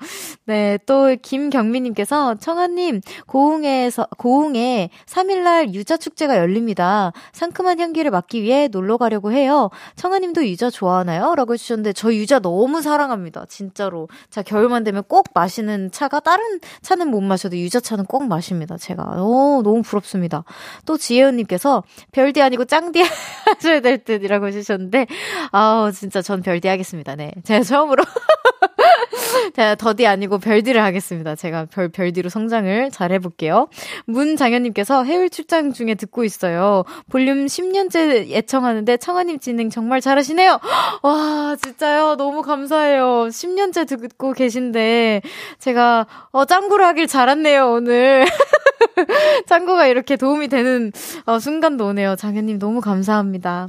[0.47, 7.13] 네 또 김경민 님 님께서 청아님 고흥에서 고흥에 3일날 유자 축제가 열립니다.
[7.33, 9.71] 상큼한 향기를 맡기 위해 놀러 가려고 해요.
[9.97, 13.47] 청아님도 유자 좋아하나요?라고 해주셨는데 저 유자 너무 사랑합니다.
[13.49, 14.09] 진짜로.
[14.31, 18.77] 자 겨울만 되면 꼭 마시는 차가 다른 차는 못 마셔도 유자 차는 꼭 마십니다.
[18.77, 20.45] 제가 오 너무 부럽습니다.
[20.87, 23.03] 또 지혜은님께서 별디 아니고 짱디
[23.47, 25.07] 하셔야 될 듯이라고 해주셨는데
[25.53, 27.15] 아우 진짜 전 별디 하겠습니다.
[27.15, 28.05] 네 제가 처음으로
[29.55, 31.35] 제가 더디 아니고 별디를 하겠습니다.
[31.35, 33.69] 제가 별, 별디로 성장을 잘 해볼게요.
[34.07, 36.85] 문장현님께서 해외 출장 중에 듣고 있어요.
[37.11, 40.61] 볼륨 10년째 애청하는데 청아님 진행 정말 잘하시네요.
[41.03, 42.17] 와, 진짜요.
[42.17, 43.27] 너무 감사해요.
[43.29, 45.23] 10년째 듣고 계신데
[45.59, 48.25] 제가 어, 짱구를 하길 잘했네요, 오늘.
[49.47, 50.93] 짱구가 이렇게 도움이 되는
[51.27, 52.15] 어, 순간도 오네요.
[52.17, 53.69] 장현님 너무 감사합니다.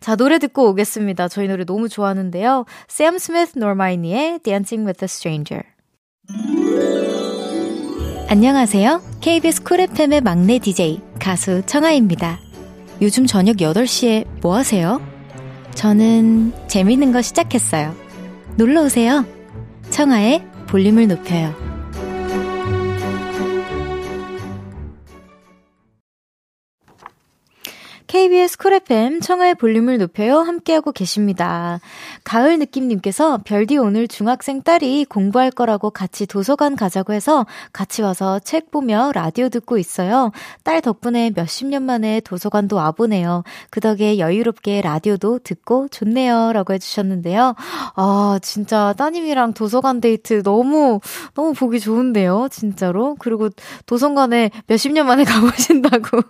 [0.00, 1.28] 자, 노래 듣고 오겠습니다.
[1.28, 2.64] 저희 노래 너무 좋아하는데요.
[2.88, 5.62] 샘 스미스 노르마니의 Dancing with a Stranger.
[8.30, 9.00] 안녕하세요.
[9.22, 12.38] KBS 쿨 FM의 막내 DJ, 가수 청하입니다.
[13.00, 15.00] 요즘 저녁 8시에 뭐 하세요?
[15.74, 17.94] 저는 재밌는 거 시작했어요.
[18.56, 19.24] 놀러 오세요.
[19.88, 21.54] 청하의 볼륨을 높여요.
[28.08, 31.78] KBS 쿨 FM 청하의 볼륨을 높여요 함께하고 계십니다.
[32.24, 37.44] 가을 느낌님께서 별디 오늘 중학생 딸이 공부할 거라고 같이 도서관 가자고 해서
[37.74, 40.32] 같이 와서 책 보며 라디오 듣고 있어요.
[40.64, 43.44] 딸 덕분에 몇십 년 만에 도서관도 와보네요.
[43.68, 46.54] 그 덕에 여유롭게 라디오도 듣고 좋네요.
[46.54, 47.54] 라고 해주셨는데요.
[47.94, 51.00] 아, 진짜 따님이랑 도서관 데이트 너무,
[51.34, 52.48] 너무 보기 좋은데요.
[52.50, 53.16] 진짜로.
[53.18, 53.50] 그리고
[53.84, 56.22] 도서관에 몇십 년 만에 가보신다고.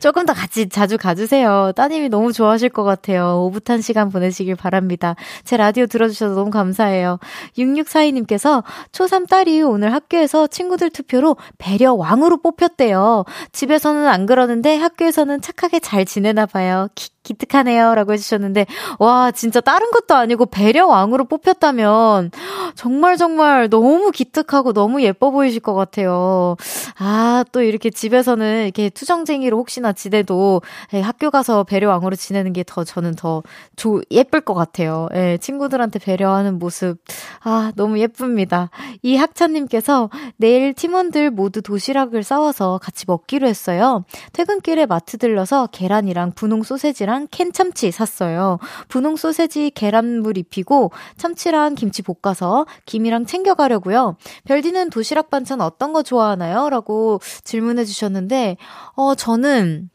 [0.00, 1.72] 조금 더 같이 자주 자주 가주세요.
[1.74, 3.44] 따님이 너무 좋아하실 것 같아요.
[3.46, 5.14] 오붓한 시간 보내시길 바랍니다.
[5.44, 7.18] 제 라디오 들어주셔서 너무 감사해요.
[7.56, 13.24] 6642님께서 초3 딸이 오늘 학교에서 친구들 투표로 배려 왕으로 뽑혔대요.
[13.52, 16.88] 집에서는 안 그러는데 학교에서는 착하게 잘 지내나 봐요.
[16.94, 17.12] 킥.
[17.22, 17.94] 기특하네요.
[17.94, 18.66] 라고 해주셨는데,
[18.98, 22.30] 와, 진짜 다른 것도 아니고 배려왕으로 뽑혔다면,
[22.74, 26.56] 정말 정말 너무 기특하고 너무 예뻐 보이실 것 같아요.
[26.98, 30.62] 아, 또 이렇게 집에서는 이렇게 투정쟁이로 혹시나 지내도
[30.94, 33.42] 예, 학교 가서 배려왕으로 지내는 게 더 저는 더
[33.76, 35.08] 조, 예쁠 것 같아요.
[35.14, 36.98] 예, 친구들한테 배려하는 모습.
[37.42, 38.70] 아, 너무 예쁩니다.
[39.02, 44.04] 이 학차님께서 내일 팀원들 모두 도시락을 싸와서 같이 먹기로 했어요.
[44.32, 48.58] 퇴근길에 마트 들러서 계란이랑 분홍 소세지랑 캔 참치 샀어요.
[48.88, 54.16] 분홍 소세지 계란물 입히고 참치랑 김치 볶아서 김이랑 챙겨가려고요.
[54.44, 56.70] 별디는 도시락 반찬 어떤 거 좋아하나요?
[56.70, 58.56] 라고 질문해 주셨는데,
[58.96, 59.90] 어, 저는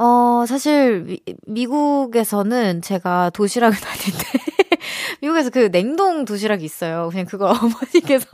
[0.00, 4.38] 어, 사실, 미, 미국에서는 제가 도시락을 때,
[5.20, 7.08] 미국에서 그 냉동 도시락이 있어요.
[7.10, 8.26] 그냥 그걸 어머니께서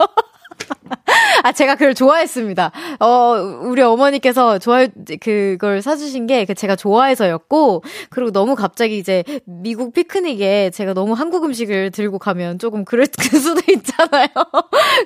[1.43, 2.71] 아, 제가 그걸 좋아했습니다.
[2.99, 4.87] 어, 우리 어머니께서 좋아,
[5.21, 11.91] 그걸 사주신 게그 제가 좋아해서였고, 그리고 너무 갑자기 이제 미국 피크닉에 제가 너무 한국 음식을
[11.91, 14.27] 들고 가면 조금 그럴 그 수도 있잖아요.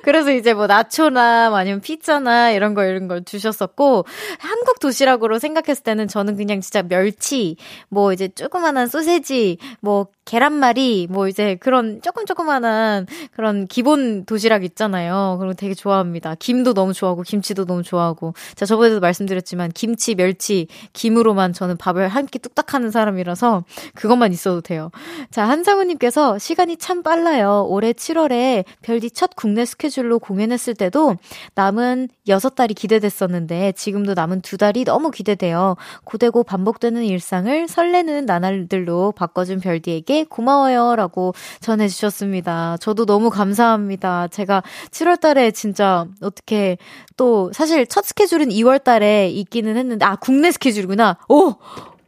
[0.02, 4.04] 그래서 이제 뭐 나초나 아니면 피자나 이런 거 이런 걸 주셨었고,
[4.38, 7.56] 한국 도시락으로 생각했을 때는 저는 그냥 진짜 멸치,
[7.88, 15.36] 뭐 이제 조그만한 소세지, 뭐 계란말이, 뭐 이제 그런 조금 조그만한 그런 기본 도시락 있잖아요.
[15.40, 16.34] 그리고 되게 좋아 합니다.
[16.38, 18.34] 김도 너무 좋아하고 김치도 너무 좋아하고.
[18.54, 24.60] 자, 저번에도 말씀드렸지만 김치, 멸치, 김으로만 저는 밥을 한 끼 뚝딱 하는 사람이라서 그것만 있어도
[24.60, 24.90] 돼요.
[25.30, 27.66] 자, 한상우님께서 시간이 참 빨라요.
[27.68, 31.16] 올해 7월에 별디 첫 국내 스케줄로 공연했을 때도
[31.56, 35.76] 남은 6달이 기대됐었는데 지금도 남은 2달이 너무 기대돼요.
[36.04, 40.94] 고되고 반복되는 일상을 설레는 나날들로 바꿔준 별디에게 고마워요.
[40.94, 42.76] 라고 전해주셨습니다.
[42.80, 44.28] 저도 너무 감사합니다.
[44.28, 45.79] 제가 7월 달에 진짜
[46.20, 46.78] 어떻게
[47.16, 51.16] 또 사실 첫 스케줄은 2월 달에 있기는 했는데 아 국내 스케줄이구나.
[51.28, 51.54] 오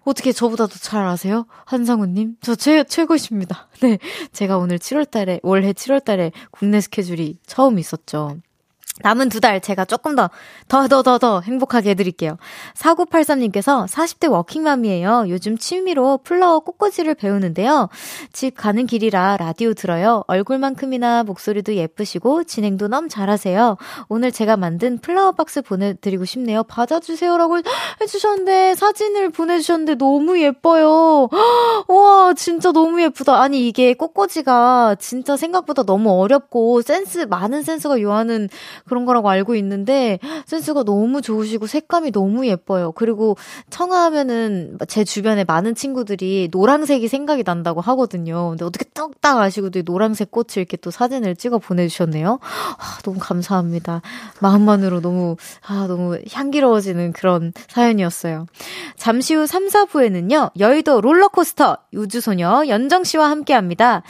[0.05, 1.47] 어떻게 저보다 더 잘 아세요?
[1.65, 2.37] 한상우님?
[2.41, 3.69] 저 최, 최고십니다.
[3.83, 3.99] 네.
[4.33, 8.39] 제가 오늘 7월 달에, 올해 7월 달에 국내 스케줄이 처음 있었죠.
[9.03, 10.31] 남은 두 달 제가 조금 더,
[10.69, 12.37] 더, 더, 더, 더 행복하게 해드릴게요.
[12.77, 15.25] 4983님께서 40대 워킹맘이에요.
[15.29, 17.89] 요즘 취미로 플라워 꽃꽂이를 배우는데요.
[18.33, 20.23] 집 가는 길이라 라디오 들어요.
[20.29, 23.77] 얼굴만큼이나 목소리도 예쁘시고 진행도 너무 잘하세요.
[24.09, 26.63] 오늘 제가 만든 플라워 박스 보내드리고 싶네요.
[26.63, 27.63] 받아주세요라고
[28.01, 31.29] 해주셨는데 사진을 보내주셨는데 너무 예뻐요.
[31.89, 33.43] 와, 진짜 너무 예쁘다.
[33.43, 38.49] 아니, 이게 꽃꽂이가 진짜 생각보다 너무 어렵고 센스, 많은 센스가 요하는
[38.93, 42.93] 그런 거라고 알고 있는데 센스가 너무 좋으시고 색감이 너무 예뻐요.
[42.93, 43.39] 그리고
[43.71, 48.51] 청하면은 제 주변에 많은 친구들이 노란색이 생각이 난다고 하거든요.
[48.51, 52.39] 근데 어떻게 뚝딱 아시고 또 노란색 꽃을 이렇게 또 사진을 찍어 보내주셨네요.
[52.43, 54.03] 아, 너무 감사합니다.
[54.43, 58.45] 마음만으로 너무 아 너무 향기로워지는 그런 사연이었어요.
[58.99, 64.03] 잠시 후 3, 4부에는요 여의도 롤러코스터 우주소녀 연정 씨와 함께합니다.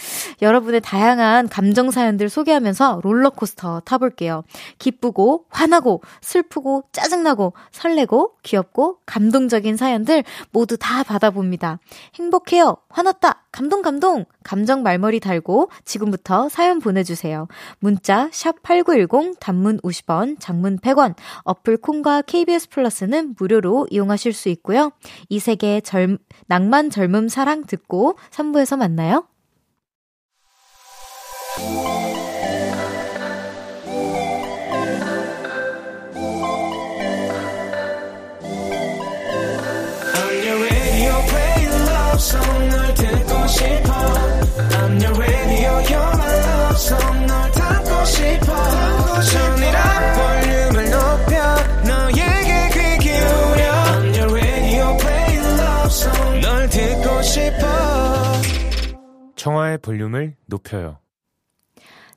[0.42, 4.42] 여러분의 다양한 감정 사연들 소개하면서 롤러코스터 타볼게요.
[4.78, 11.78] 기쁘고, 화나고, 슬프고, 짜증나고, 설레고, 귀엽고, 감동적인 사연들 모두 다 받아봅니다.
[12.14, 12.76] 행복해요.
[12.88, 13.44] 화났다.
[13.52, 14.24] 감동, 감동.
[14.42, 17.48] 감정 말머리 달고 지금부터 사연 보내주세요.
[17.78, 24.92] 문자, 샵 8910, 단문 50원, 장문 100원, 어플 콩과 KBS 플러스는 무료로 이용하실 수 있고요.
[25.28, 29.26] 이 세계 젊, 낭만 젊음 사랑 듣고 3부에서 만나요.
[59.42, 61.01] 청하의 볼륨을 높여요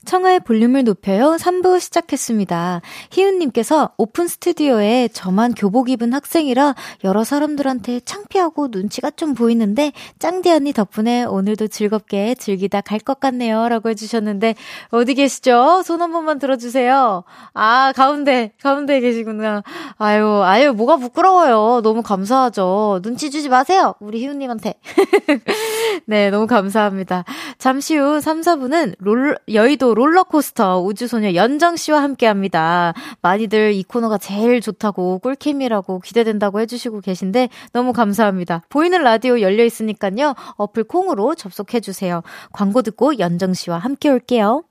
[0.05, 1.35] 청하의 볼륨을 높여요.
[1.39, 2.81] 3부 시작했습니다.
[3.11, 10.71] 희은님께서 오픈 스튜디오에 저만 교복 입은 학생이라 여러 사람들한테 창피하고 눈치가 좀 보이는데 짱디 언니
[10.73, 13.67] 덕분에 오늘도 즐겁게 즐기다 갈 것 같네요.
[13.69, 14.55] 라고 해주셨는데
[14.89, 15.83] 어디 계시죠?
[15.83, 17.23] 손 한 번만 들어주세요.
[17.53, 19.63] 아, 가운데, 가운데 계시구나.
[19.97, 21.81] 아유, 아유, 뭐가 부끄러워요.
[21.81, 22.99] 너무 감사하죠.
[23.01, 23.95] 눈치 주지 마세요.
[23.99, 24.75] 우리 희은님한테.
[26.05, 27.23] 네, 너무 감사합니다.
[27.57, 32.93] 잠시 후 3, 4분은 롤, 여의도 롤러코스터 우주소녀 연정 씨와 함께 합니다.
[33.21, 38.61] 많이들 이 코너가 제일 좋다고 꿀캠이라고 기대된다고 해주시고 계신데 너무 감사합니다.
[38.69, 40.35] 보이는 라디오 열려 있으니까요.
[40.57, 42.21] 어플 콩으로 접속해주세요.
[42.51, 44.63] 광고 듣고 연정 씨와 함께 올게요.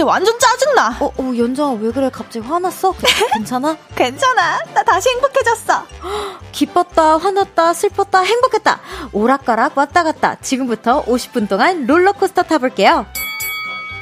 [0.00, 0.96] 근데 완전 짜증나.
[1.00, 2.08] 어, 어, 연정아, 왜 그래?
[2.10, 2.94] 갑자기 화났어?
[3.34, 3.76] 괜찮아?
[3.94, 4.58] 괜찮아.
[4.72, 5.84] 나 다시 행복해졌어.
[6.52, 8.80] 기뻤다, 화났다, 슬펐다, 행복했다.
[9.12, 10.36] 오락가락 왔다 갔다.
[10.40, 13.04] 지금부터 50분 동안 롤러코스터 타볼게요.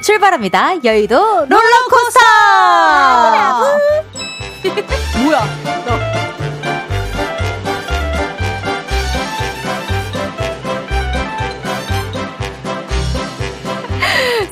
[0.01, 0.85] 출발합니다.
[0.85, 2.21] 여의도 롤러코스터!
[5.23, 6.18] 뭐야?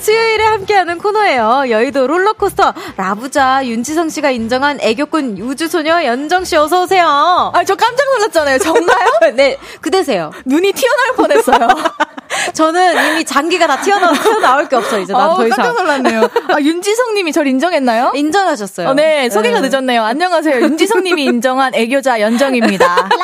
[0.08, 1.66] 수요일에 함께하는 코너예요.
[1.70, 7.52] 여의도 롤러코스터 라부자 윤지성 씨가 인정한 애교꾼 우주소녀 연정 씨 어서 오세요.
[7.54, 8.58] 아, 저 깜짝 놀랐잖아요.
[8.60, 9.36] 정말요?
[9.36, 10.32] 네, 그대세요.
[10.46, 11.68] 눈이 튀어나올 뻔했어요.
[12.54, 15.58] 저는 이미 장기가 다 튀어나, 튀어나올 게 없어, 이제 난더 어, 이상.
[15.58, 16.30] 깜짝 놀랐네요.
[16.54, 18.14] 아, 윤지성 님이 저를 인정했나요?
[18.16, 18.88] 인정하셨어요.
[18.88, 19.68] 어, 네, 소개가 네.
[19.68, 20.04] 늦었네요.
[20.04, 20.62] 안녕하세요.
[20.62, 23.10] 윤지성 님이 인정한 애교자 연정입니다.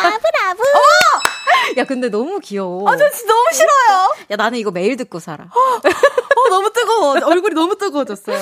[1.78, 2.88] 야, 근데 너무 귀여워.
[2.90, 4.16] 아, 저 진짜 너무 싫어요.
[4.32, 5.46] 야, 나는 이거 매일 듣고 살아.
[5.46, 7.16] 어, 너무 뜨거워.
[7.24, 8.38] 얼굴이 너무 뜨거워졌어요.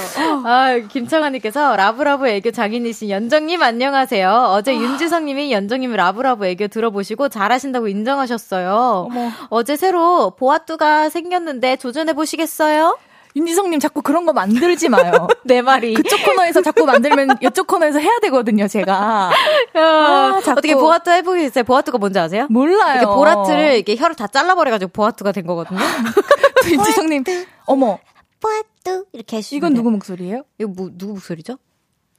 [0.45, 4.29] 아, 김창환님께서 라브라브 애교 장인이신 연정님 안녕하세요.
[4.49, 9.07] 어제 윤지성님이 연정님 라브라브 애교 들어보시고 잘하신다고 인정하셨어요.
[9.49, 12.97] 어제 새로 보아뚜가 생겼는데 도전해 보시겠어요?
[13.35, 15.27] 윤지성 님 자꾸 그런 거 만들지 마요.
[15.45, 15.93] 내 말이.
[15.93, 19.31] 그쪽 코너에서 자꾸 만들면 이쪽 코너에서 해야 되거든요, 제가.
[19.73, 20.51] 아, 자꾸.
[20.59, 21.63] 어떻게 보아뚜 해보겠어요?
[21.63, 22.47] 보아뚜가 뭔지 아세요?
[22.49, 22.99] 몰라요.
[22.99, 25.79] 이렇게 보라트를 이렇게 혀를 다 잘라버려가지고 보아뚜가 된 거거든요.
[26.69, 27.23] 윤지성 님.
[27.65, 27.99] 어머,
[28.39, 29.73] 보아뚜 이렇게 해주시면 이건.
[29.75, 30.43] 누구 목소리예요?
[30.59, 31.57] 이거 뭐 누구 목소리죠?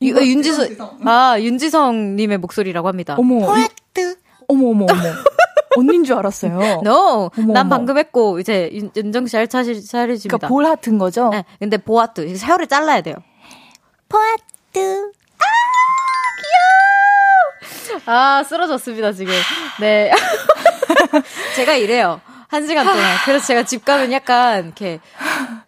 [0.00, 0.66] 이거 윤지성
[1.04, 3.16] 아 윤지성님의 목소리라고 합니다.
[3.18, 3.38] 어머.
[3.46, 4.16] 보아뚜.
[4.48, 5.02] 어머, 어머, 어머.
[5.76, 6.58] 언닌 줄 알았어요.
[6.84, 7.68] No, 어머, 난.
[7.68, 10.28] 방금 했고 이제 윤, 윤정 씨할 차례 차례입니다.
[10.28, 11.30] 그러니까 볼 하트인 거죠?
[11.30, 13.14] 네, 근데 보아뚜 이거 혀를 잘라야 돼요.
[14.08, 15.12] 보아뚜.
[15.38, 15.44] 아
[16.42, 18.02] 귀여워.
[18.06, 19.32] 아 쓰러졌습니다 지금.
[19.80, 20.10] 네.
[21.56, 22.20] 제가 이래요.
[22.52, 23.02] 한 시간 동안.
[23.24, 25.00] 그래서 제가 집 가면 약간 이렇게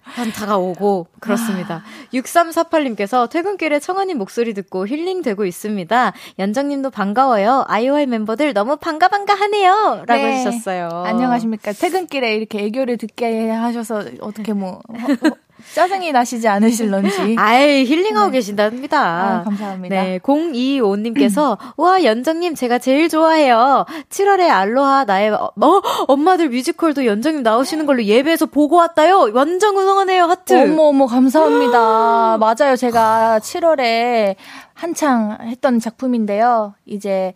[0.02, 1.82] 한 다가오고 그렇습니다.
[2.12, 6.12] 6348님께서 퇴근길에 청아님 목소리 듣고 힐링되고 있습니다.
[6.38, 7.64] 연정님도 반가워요.
[7.68, 10.04] 아이오아이 멤버들 너무 반가 반가 하네요.
[10.06, 10.34] 라고 네.
[10.34, 10.90] 해주셨어요.
[11.06, 11.72] 안녕하십니까.
[11.72, 15.30] 퇴근길에 이렇게 애교를 듣게 하셔서 어떻게 뭐 어, 어,
[15.74, 17.36] 짜증이 나시지 않으실런지.
[17.38, 19.00] 아이, 힐링하고 계신답니다.
[19.00, 19.94] 아, 감사합니다.
[19.94, 23.86] 네, 025님께서, 와, 연정님, 제가 제일 좋아해요.
[24.10, 29.30] 7월에 알로하, 나의, 어, 어, 엄마들 뮤지컬도 연정님 나오시는 걸로 예배에서 보고 왔다요.
[29.32, 30.54] 완전 응원하네요, 하트.
[30.54, 32.38] 어머 어머 감사합니다.
[32.38, 32.76] 맞아요.
[32.76, 34.36] 제가 7월에
[34.74, 36.74] 한창 했던 작품인데요.
[36.84, 37.32] 이제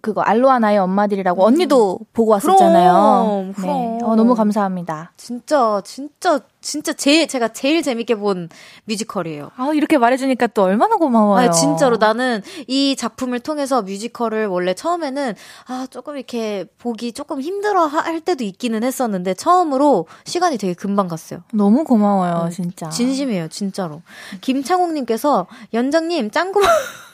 [0.00, 2.92] 그거 알로아 나의 엄마들이라고 언니도 보고 왔었잖아요.
[2.92, 3.66] 그럼, 그럼.
[3.98, 3.98] 네.
[4.04, 5.12] 어, 너무 감사합니다.
[5.16, 8.48] 진짜, 진짜, 진짜 제일, 제가 제일 재밌게 본
[8.84, 9.50] 뮤지컬이에요.
[9.56, 11.48] 아, 이렇게 말해주니까 또 얼마나 고마워요.
[11.48, 15.34] 아, 진짜로 나는 이 작품을 통해서 뮤지컬을 원래 처음에는
[15.66, 21.08] 아, 조금 이렇게 보기 조금 힘들어 하- 할 때도 있기는 했었는데 처음으로 시간이 되게 금방
[21.08, 21.40] 갔어요.
[21.52, 22.88] 너무 고마워요, 진짜.
[22.88, 24.02] 진심이에요, 진짜로.
[24.40, 26.60] 김창욱님께서 연정님 짱구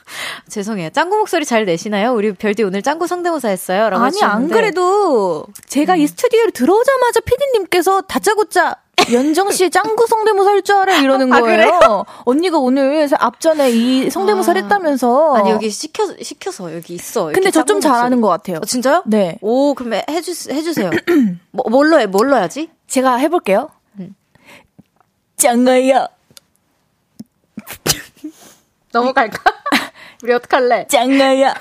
[0.49, 0.91] 죄송해요.
[0.91, 2.13] 짱구 목소리 잘 내시나요?
[2.15, 3.89] 우리 별디 오늘 짱구 성대모사 했어요.
[3.91, 4.55] 라고 아니, 안 해주셨는데.
[4.55, 5.99] 그래도 제가 음.
[6.01, 8.77] 이 스튜디오에 들어오자마자 피디님께서 다짜고짜
[9.13, 12.05] 연정 씨 짱구 성대모사 할 줄 알아 이러는 아, 거예요.
[12.25, 14.63] 언니가 오늘 앞전에 이 성대모사를 아.
[14.65, 15.37] 했다면서.
[15.37, 17.31] 아니 여기 시켜 시켜서 여기 있어.
[17.33, 18.59] 근데 저 좀 잘하는 것 같아요.
[18.59, 19.03] 어, 진짜요?
[19.07, 19.39] 네.
[19.41, 20.91] 오, 그럼 해주 해주세요.
[21.51, 22.07] 뭐 뭘로 해?
[22.07, 22.71] 뭘로 해야지?
[22.87, 23.69] 제가 해볼게요.
[23.99, 24.15] 음.
[25.37, 26.07] 짱아야,
[28.93, 29.39] 넘어갈까?
[30.25, 30.87] 우리 어떡할래?
[30.87, 31.55] 짱아야,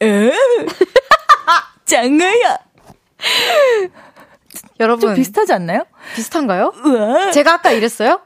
[0.00, 0.32] 에?
[1.84, 2.58] 짱아야.
[4.78, 5.82] 여러분 좀 비슷하지 않나요?
[6.14, 6.72] 비슷한가요?
[6.84, 8.20] 우와, 제가 아까 이랬어요?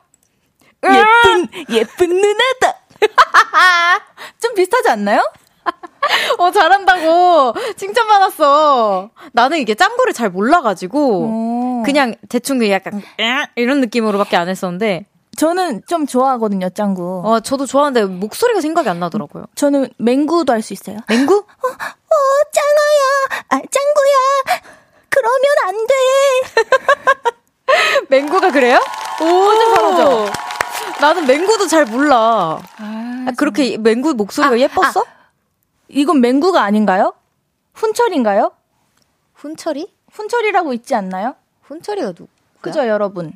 [0.84, 2.78] 예쁜 예쁜 누나다.
[4.38, 5.26] 좀 비슷하지 않나요?
[6.36, 9.12] 어 잘한다고 칭찬받았어.
[9.32, 11.82] 나는 이게 짱구를 잘 몰라가지고 어.
[11.86, 13.00] 그냥 대충 그 약간
[13.56, 15.06] 이런 느낌으로밖에 안 했었는데
[15.36, 17.22] 저는 좀 좋아하거든요, 짱구.
[17.24, 19.46] 어 저도 좋아하는데 목소리가 생각이 안 나더라고요.
[19.54, 20.98] 저는 맹구도 할 수 있어요.
[21.08, 21.34] 맹구?
[21.36, 21.68] 어,
[22.52, 24.60] 짱아야, 아, 짱구야.
[25.08, 25.94] 그러면 안 돼.
[28.10, 28.78] 맹구가 그래요?
[29.20, 30.26] 오, 좀 잘하죠.
[31.00, 32.60] 나는 맹구도 잘 몰라.
[32.78, 35.04] 아, 아, 그렇게 맹구 목소리가 아, 예뻤어?
[35.88, 37.14] 이건 맹구가 아닌가요?
[37.74, 38.52] 훈철인가요?
[39.34, 39.92] 훈철이?
[40.12, 41.34] 훈철이라고 있지 않나요?
[41.62, 42.28] 훈철이가 누구?
[42.60, 43.32] 그죠, 여러분?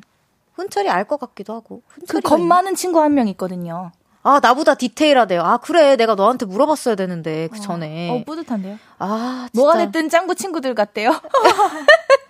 [0.57, 1.81] 훈철이 알 것 같기도 하고.
[1.87, 2.55] 그 훈철이가 겁 있나?
[2.55, 3.91] 많은 친구 한 명 있거든요.
[4.23, 5.41] 아, 나보다 디테일하대요.
[5.41, 5.95] 아, 그래.
[5.95, 8.09] 내가 너한테 물어봤어야 되는데, 그 전에.
[8.09, 8.77] 어, 뿌듯한데요?
[8.99, 9.61] 아, 진짜.
[9.61, 11.11] 뭐가 됐든 짱구 친구들 같대요.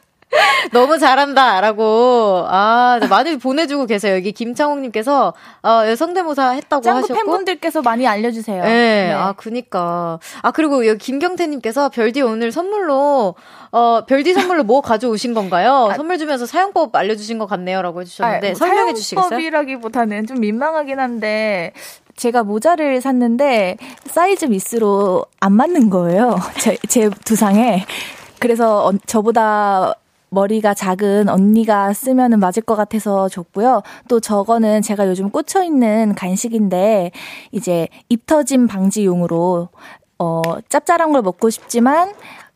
[0.71, 4.15] 너무 잘한다라고 아 네, 많이 보내주고 계세요.
[4.15, 5.33] 여기 김창욱님께서
[5.63, 7.13] 어, 성대모사 했다고 짱구 하셨고.
[7.13, 8.63] 팬분들께서 많이 알려주세요.
[8.63, 13.35] 네, 아 그니까 아 그리고 여기 김경태님께서 별디 오늘 선물로
[13.71, 15.91] 어 별디 선물로 뭐 가져오신 건가요?
[15.95, 19.29] 선물 주면서 사용법 알려주신 것 같네요라고 해주셨는데 아, 설명해 주시겠어요?
[19.29, 21.73] 사용법이라기보다는 좀 민망하긴 한데
[22.15, 26.37] 제가 모자를 샀는데 사이즈 미스로 안 맞는 거예요.
[26.59, 27.85] 제, 제 두상에.
[28.39, 29.93] 그래서 어, 저보다
[30.29, 33.81] 머리가 작은 언니가 쓰면은 맞을 것 같아서 줬고요.
[34.07, 37.11] 또 저거는 제가 요즘 꽂혀 있는 간식인데
[37.51, 39.69] 이제 입 터짐 방지용으로
[40.19, 42.13] 어 짭짤한 걸 먹고 싶지만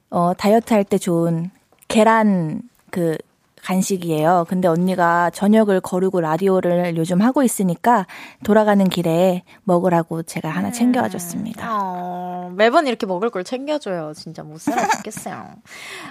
[0.10, 1.52] 어 다이어트 할 때 좋은
[1.88, 3.18] 계란 그
[3.64, 4.46] 간식이에요.
[4.50, 8.08] 근데 언니가 저녁을 거르고 라디오를 요즘 하고 있으니까
[8.44, 11.68] 돌아가는 길에 먹으라고 제가 하나 챙겨와 줬습니다.
[11.72, 14.14] 어, 매번 이렇게 먹을 걸 챙겨줘요.
[14.16, 15.46] 진짜 못 살아 죽겠어요.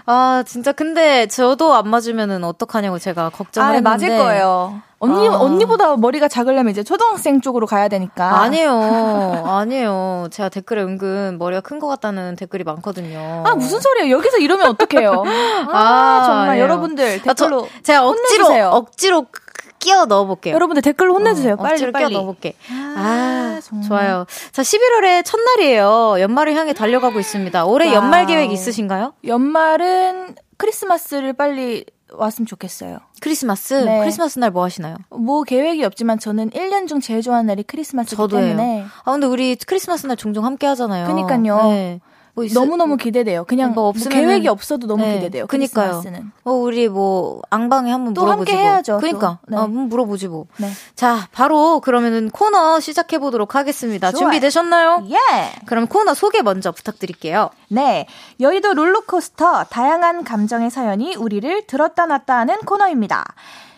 [0.06, 3.90] 아, 진짜 근데 저도 안 맞으면은 어떡하냐고 제가 걱정을 아, 네, 했는데.
[3.90, 4.82] 맞을 거예요.
[5.02, 5.32] 언니 아.
[5.38, 8.42] 언니보다 머리가 작으려면 이제 초등학생 쪽으로 가야 되니까.
[8.42, 9.42] 아니에요.
[9.48, 10.28] 아니에요.
[10.30, 13.42] 제가 댓글에 은근 머리가 큰 것 같다는 댓글이 많거든요.
[13.46, 14.14] 아 무슨 소리예요?
[14.16, 15.24] 여기서 이러면 어떡해요?
[15.72, 16.62] 아, 아, 정말 아니에요.
[16.64, 18.68] 여러분들 아, 저- 댓글로 제가 억지로 혼내주세요.
[18.68, 19.26] 억지로
[19.78, 20.54] 끼워 넣어볼게요.
[20.54, 21.54] 여러분들 댓글로 혼내주세요.
[21.54, 22.08] 어, 빨리 빨리.
[22.08, 22.54] 끼워 넣어볼게.
[22.70, 23.80] 아, 아.
[23.88, 24.26] 좋아요.
[24.52, 26.16] 자, 11월의 첫날이에요.
[26.20, 27.64] 연말을 향해 달려가고 있습니다.
[27.64, 27.94] 올해 wow.
[27.96, 29.14] 연말 계획 있으신가요?
[29.26, 32.98] 연말은 크리스마스를 빨리 왔으면 좋겠어요.
[33.20, 33.74] 크리스마스?
[33.74, 34.00] 네.
[34.00, 34.96] 크리스마스 날 뭐 하시나요?
[35.10, 38.16] 뭐 계획이 없지만 저는 1년 중 제일 좋아하는 날이 크리스마스이기.
[38.28, 41.06] 때문에 아, 근데 우리 크리스마스 날 종종 함께 하잖아요.
[41.06, 41.62] 그니까요.
[41.70, 42.00] 네.
[42.34, 43.44] 뭐 있- 너무 너무 기대돼요.
[43.44, 45.46] 그냥 뭐뭐 없으면은- 계획이 없어도 너무 네, 기대돼요.
[45.46, 46.02] 그니까요.
[46.44, 48.70] 어, 우리 뭐, 앙방에 한번 또 물어보지 함께 뭐.
[48.72, 49.00] 해야죠, 또.
[49.00, 49.38] 그니까.
[49.48, 49.56] 네.
[49.56, 50.46] 어, 물어보지 뭐.
[50.58, 50.70] 네.
[50.94, 54.10] 자, 바로 그러면은 코너 시작해 보도록 하겠습니다.
[54.12, 54.24] 좋아요.
[54.30, 55.06] 준비되셨나요?
[55.10, 55.16] 예.
[55.66, 57.50] 그럼 코너 소개 먼저 부탁드릴게요.
[57.68, 58.06] 네.
[58.40, 63.24] 여의도 롤러코스터 다양한 감정의 사연이 우리를 들었다 놨다 하는 코너입니다.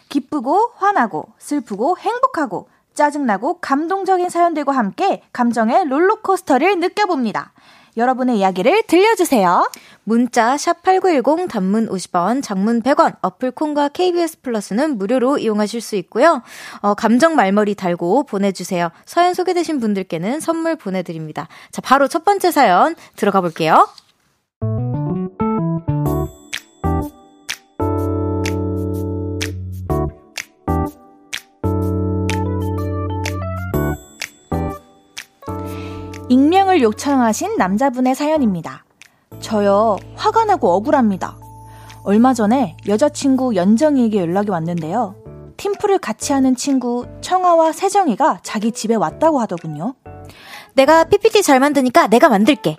[0.09, 7.53] 기쁘고 화나고 슬프고 행복하고 짜증나고 감동적인 사연들과 함께 감정의 롤러코스터를 느껴봅니다.
[7.97, 9.70] 여러분의 이야기를 들려주세요.
[10.05, 16.43] 문자 샵8910 단문 50원, 장문 100원, 어플 콩과 KBS 플러스는 무료로 이용하실 수 있고요.
[16.80, 18.90] 어, 감정 말머리 달고 보내주세요.
[19.05, 21.49] 사연 소개되신 분들께는 선물 보내드립니다.
[21.70, 23.86] 자, 바로 첫 번째 사연 들어가 볼게요.
[36.33, 38.87] 익명을 요청하신 남자분의 사연입니다.
[39.41, 41.37] 저요, 화가 나고 억울합니다.
[42.05, 45.14] 얼마 전에 여자친구 연정이에게 연락이 왔는데요.
[45.59, 49.95] 팀플을 같이 하는 친구 청아와 세정이가 자기 집에 왔다고 하더군요.
[50.72, 52.78] 내가 PPT 잘 만드니까 내가 만들게.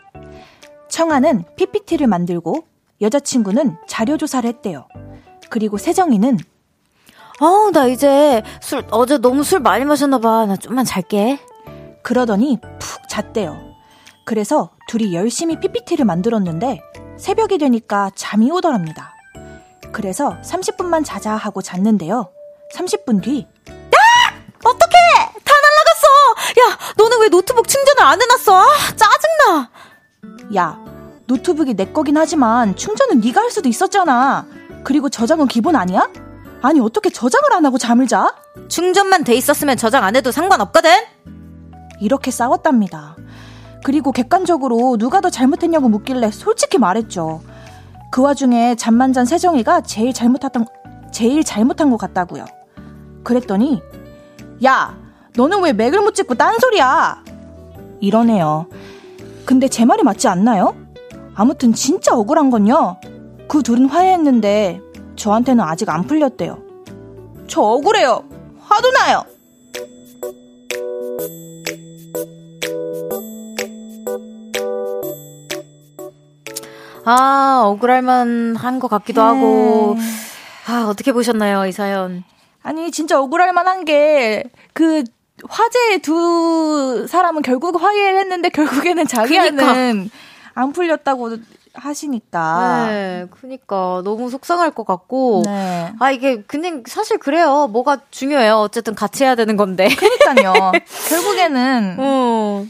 [0.89, 2.64] 청아는 PPT를 만들고
[3.01, 4.88] 여자친구는 자료 조사를 했대요.
[5.51, 6.39] 그리고 세정이는
[7.39, 10.47] 어우, 나 이제 술, 어제 너무 술 많이 마셨나봐.
[10.47, 11.38] 나 좀만 잘게.
[12.04, 13.74] 그러더니 푹 잤대요.
[14.26, 16.82] 그래서 둘이 열심히 PPT를 만들었는데
[17.18, 19.14] 새벽이 되니까 잠이 오더랍니다.
[19.91, 22.30] 그래서 30분만 자자 하고 잤는데요.
[22.76, 23.47] 30분 뒤
[24.66, 24.97] 어떡해!
[25.43, 26.08] 다 날라갔어!
[26.62, 28.62] 야, 너는 왜 노트북 충전을 안 해놨어?
[28.62, 29.70] 아, 짜증나!
[30.56, 30.80] 야,
[31.28, 34.47] 노트북이 내 거긴 하지만 충전은 네가 할 수도 있었잖아.
[34.84, 36.10] 그리고 저장은 기본 아니야?
[36.62, 38.36] 아니 어떻게 저장을 안 하고 잠을 자?
[38.70, 40.91] 충전만 돼 있었으면 저장 안 해도 상관없거든?
[42.04, 43.16] 이렇게 싸웠답니다.
[43.84, 47.41] 그리고 객관적으로 누가 더 잘못했냐고 묻길래 솔직히 말했죠.
[48.12, 50.66] 그 와중에 잠만 잔 세정이가 제일 잘못했던
[51.12, 52.45] 제일 잘못한 것 같다고요.
[53.24, 53.82] 그랬더니
[54.66, 54.97] 야,
[55.36, 57.24] 너는 왜 맥을 못 짚고 딴소리야?
[58.01, 58.68] 이러네요.
[59.45, 60.76] 근데 제 말이 맞지 않나요?
[61.36, 62.97] 아무튼 진짜 억울한 건요.
[63.47, 64.82] 그 둘은 화해했는데
[65.16, 66.60] 저한테는 아직 안 풀렸대요.
[67.47, 68.24] 저 억울해요.
[68.60, 69.24] 화도 나요.
[77.06, 79.28] 아, 억울할만 한 것 같기도 네.
[79.28, 79.97] 하고.
[80.68, 82.24] 아, 어떻게 보셨나요, 이 사연?
[82.64, 84.43] 아니 진짜 억울할 만 한 게
[84.74, 85.04] 그
[85.49, 90.10] 화제 두 사람은 결국 화해를 했는데 결국에는 자기는
[90.54, 91.38] 안 풀렸다고
[91.74, 94.01] 하시니까 네, 그니까.
[94.06, 95.41] 너무 속상할 것 같고.
[95.45, 95.91] 네.
[95.99, 97.68] 아, 이게, 그냥, 사실 그래요.
[97.68, 98.58] 뭐가 중요해요.
[98.58, 99.88] 어쨌든 같이 해야 되는 건데.
[99.89, 100.72] 그러니까요.
[101.10, 102.66] 결국에는 어.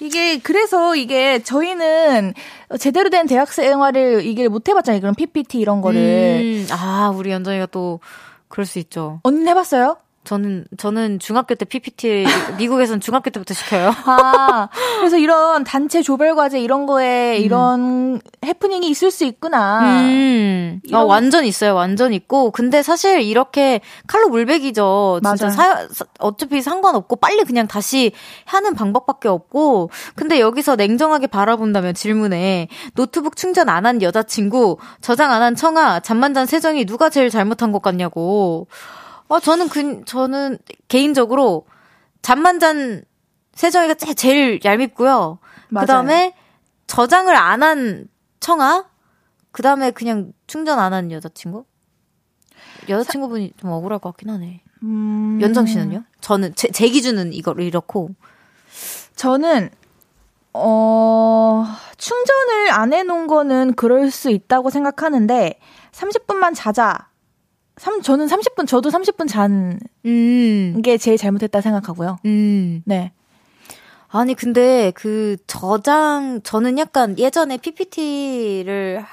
[0.00, 2.34] 이게 그래서 이게 저희는
[2.78, 5.00] 제대로 된 대학 생활을 이게 못 해봤잖아요.
[5.00, 8.00] 그런 PPT 이런 거를 음, 아, 우리 연정이가 또,
[8.48, 9.20] 그럴 수 있죠.
[9.22, 9.96] 언니 는 해봤어요?
[10.26, 12.26] 저는 저는 중학교 때 PPT
[12.58, 13.94] 미국에서는 중학교 때부터 시켜요.
[14.04, 14.68] 아,
[14.98, 20.00] 그래서 이런 단체 조별 과제 이런 거에 이런 해프닝이 있을 수 있구나.
[20.02, 20.80] 음.
[20.92, 21.74] 아, 완전 있어요.
[21.74, 22.50] 완전 있고.
[22.50, 25.20] 근데 사실 이렇게 칼로 물베기죠.
[25.36, 25.50] 진짜
[25.92, 28.10] 사- 어차피 상관없고 빨리 그냥 다시
[28.44, 29.90] 하는 방법밖에 없고.
[30.16, 36.34] 근데 여기서 냉정하게 바라본다면 질문에 노트북 충전 안 한 여자친구, 저장 안 한 청아, 잠만
[36.34, 38.66] 잔 세정이 누가 제일 잘못한 것 같냐고.
[39.28, 40.58] 어, 저는 그, 저는
[40.88, 41.66] 개인적으로
[42.22, 43.02] 잠만 잔
[43.54, 45.38] 세정이가 제- 제일 얄밉고요.
[45.82, 46.34] 그 다음에
[46.86, 48.08] 저장을 안 한
[48.40, 48.86] 청아,
[49.52, 51.64] 그 다음에 그냥 충전 안 한 여자친구?
[52.88, 54.62] 여자친구분이 좀 억울할 것 같긴 하네.
[54.82, 56.04] 음, 연정 씨는요?
[56.20, 58.10] 저는, 제, 제 기준은 이거, 이렇고.
[59.16, 59.70] 저는
[60.52, 61.64] 어
[61.96, 65.58] 충전을 안 해놓은 거는 그럴 수 있다고 생각하는데
[65.92, 67.08] 30분만 자자.
[67.76, 72.18] 3, 저는 30분 저도 30분 잔 음, 게 제일 잘못했다 생각하고요.
[72.24, 72.82] 음.
[72.86, 73.12] 네.
[74.18, 79.04] 아니, 근데 그 저장, 저는 약간 예전에 PPT를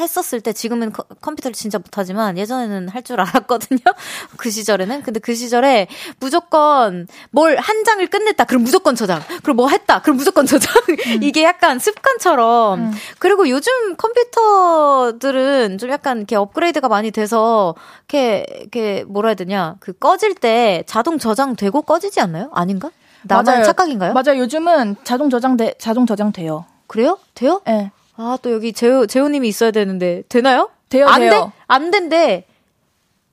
[0.00, 3.80] 했었을 때 지금은 컴- 컴퓨터를 진짜 못하지만 예전에는 할 줄 알았거든요.
[4.38, 5.02] 그 시절에는.
[5.02, 5.86] 근데 그 시절에
[6.20, 8.44] 무조건 뭘 한 장을 끝냈다.
[8.44, 9.20] 그럼 무조건 저장.
[9.42, 10.00] 그럼 뭐 했다.
[10.00, 10.72] 그럼 무조건 저장.
[11.20, 12.80] 이게 약간 습관처럼.
[12.80, 12.92] 음.
[13.18, 17.74] 그리고 요즘 컴퓨터들은 좀 약간 이렇게 업그레이드가 많이 돼서
[18.08, 19.76] 이렇게, 이렇게 뭐라 해야 되냐.
[19.80, 22.50] 그 꺼질 때 자동 저장되고 꺼지지 않나요?
[22.54, 22.90] 아닌가?
[23.24, 23.64] 나만 맞아요.
[23.64, 24.12] 착각인가요?
[24.12, 24.38] 맞아요.
[24.40, 26.64] 요즘은 자동 저장돼 자동 저장돼요.
[26.86, 27.18] 그래요?
[27.34, 27.60] 돼요?
[27.68, 27.72] 예.
[27.72, 27.90] 네.
[28.16, 30.68] 아, 또 여기 재호, 재호님이 있어야 되는데, 되나요?
[30.90, 31.30] 돼요, 안 돼요.
[31.30, 31.52] 돼?
[31.66, 32.46] 안 된대.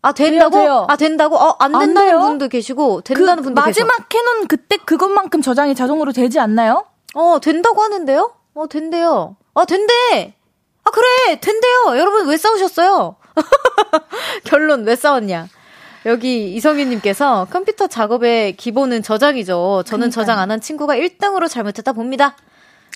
[0.02, 0.52] 아, 된다고?
[0.52, 0.86] 돼요, 돼요.
[0.88, 1.36] 아, 된다고?
[1.36, 2.20] 어, 안안 된다는 돼요?
[2.22, 3.68] 분도 계시고, 그 된다는 분도 계셔.
[3.86, 6.86] 마지막 해놓은 그때 그것만큼 저장이 자동으로 되지 않나요?
[7.16, 8.34] 어, 된다고 하는데요?
[8.54, 9.36] 어, 된대요.
[9.54, 10.34] 아, 된대!
[10.86, 11.40] 아, 그래!
[11.42, 12.00] 된대요!
[12.00, 13.18] 여러분, 왜 싸우셨어요?
[14.46, 15.48] 결론, 왜 싸웠냐?
[16.06, 19.84] 여기 이성윤님께서 컴퓨터 작업의 기본은 저장이죠.
[19.86, 22.36] 저는 저장 안 한 친구가 1등으로 잘못했다 봅니다.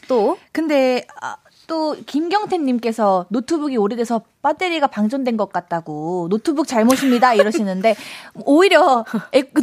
[0.07, 1.35] 또, 근데 아,
[1.67, 7.95] 또 김경태님께서 노트북이 오래돼서 배터리가 방전된 것 같다고 노트북 잘못입니다 이러시는데
[8.45, 9.05] 오히려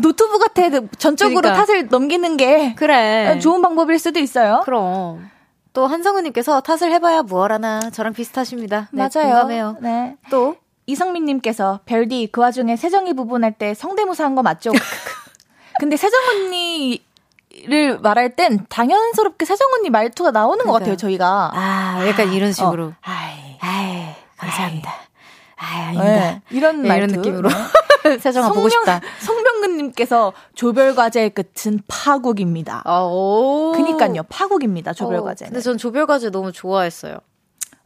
[0.00, 1.66] 노트북한테 전적으로 그러니까.
[1.66, 3.38] 탓을 넘기는 게 그래.
[3.40, 4.62] 좋은 방법일 수도 있어요.
[4.64, 5.28] 그럼.
[5.72, 8.88] 또 한성우님께서 탓을 해봐야 무얼하나 저랑 비슷하십니다.
[8.92, 9.32] 네, 맞아요.
[9.34, 9.76] 공감해요.
[9.80, 10.16] 네.
[10.30, 10.56] 또
[10.90, 14.70] 이성민님께서 별디 그 와중에 세정이 부분할 때 성대모사 한 거 맞죠?
[15.80, 17.02] 근데 세정 언니
[17.66, 20.78] 를 말할 땐 당연스럽게 세정 언니 말투가 나오는 것 그러니까요.
[20.78, 21.50] 같아요 저희가.
[21.52, 22.84] 아, 약간 이런 식으로.
[22.86, 22.92] 어.
[23.02, 24.92] 아이, 아이, 감사합니다.
[25.56, 26.04] 아이, 아닙니다.
[26.04, 27.04] 네, 이런 네, 말투.
[27.06, 27.48] 이런 느낌으로.
[28.04, 28.18] 네.
[28.22, 29.00] 세정아 보고 싶다.
[29.18, 32.82] 성병근님께서 조별 과제의 끝은 파국입니다.
[32.84, 33.72] 아, 오.
[33.74, 34.92] 그니까요, 파국입니다.
[34.92, 35.46] 조별 어, 과제.
[35.46, 37.16] 근데 전 조별 과제 너무 좋아했어요.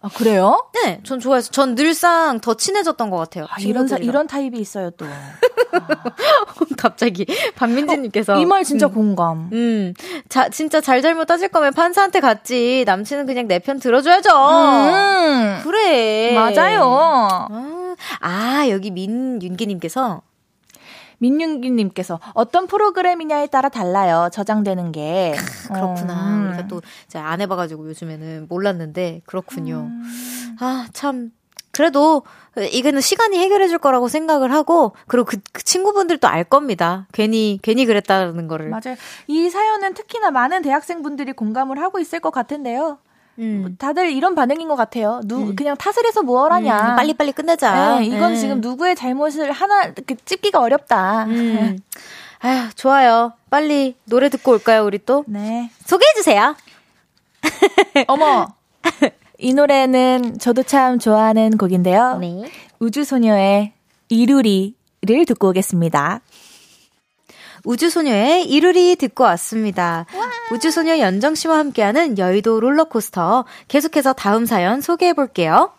[0.05, 0.67] 아 그래요?
[0.75, 1.51] 네, 전 좋아했어.
[1.51, 3.47] 전 늘상 더 친해졌던 것 같아요.
[3.49, 3.97] 아, 이런 사.
[3.97, 5.07] 이런 타입이 있어요 또.
[6.77, 7.25] 갑자기
[7.57, 8.93] 박민지님께서 이말 진짜 음.
[8.93, 9.49] 공감.
[9.53, 9.95] 음,
[10.29, 12.85] 자, 진짜 잘잘못 따질 거면 판사한테 갔지.
[12.87, 14.29] 남친은 그냥 내 편 들어줘야죠.
[14.31, 16.35] 음, 그래.
[16.35, 16.83] 맞아요.
[17.51, 20.21] 아, 아, 여기 민윤기님께서
[21.25, 24.29] 민윤기님께서 어떤 프로그램이냐에 따라 달라요.
[24.33, 25.35] 저장되는 게.
[25.73, 26.29] 그렇구나.
[26.29, 26.49] 음.
[26.49, 26.81] 우리가 또
[27.17, 29.89] 안 해봐가지고 요즘에는 몰랐는데 그렇군요.
[29.91, 30.57] 음.
[30.61, 31.31] 아, 참.
[31.71, 32.23] 그래도
[32.57, 37.09] 이거는 시간이 해결해 줄 거라고 생각을 하고 그리고 그, 그 친구분들도 알 겁니다.
[37.13, 38.69] 괜히 괜히 그랬다는 거를.
[38.69, 38.95] 맞아요.
[39.27, 42.99] 이 사연은 특히나 많은 대학생분들이 공감을 하고 있을 것 같은데요.
[43.39, 43.77] 음.
[43.79, 45.21] 다들 이런 반응인 것 같아요.
[45.25, 46.93] 누 그냥 탓을 해서 뭘 하냐.
[46.93, 47.99] 음, 빨리빨리 끝내자.
[47.99, 48.39] 네, 이건 네.
[48.39, 51.25] 지금 누구의 잘못을 하나 이렇게 찝기가 어렵다.
[51.25, 51.79] 음.
[52.41, 53.33] 아휴, 좋아요.
[53.51, 55.25] 빨리 노래 듣고 올까요, 우리 또?
[55.27, 55.71] 네.
[55.85, 56.55] 소개해 주세요.
[58.07, 58.49] 어머.
[59.39, 62.19] 이 노래는 저도 참 좋아하는 곡인데요.
[62.19, 62.51] 네.
[62.79, 63.73] 우주소녀의
[64.09, 66.21] 이루리를 듣고 오겠습니다.
[67.65, 70.07] 우주소녀의 이루리 듣고 왔습니다.
[70.53, 73.45] 우주소녀 연정 씨와 함께하는 여의도 롤러코스터.
[73.69, 75.73] 계속해서 다음 사연 소개해 볼게요.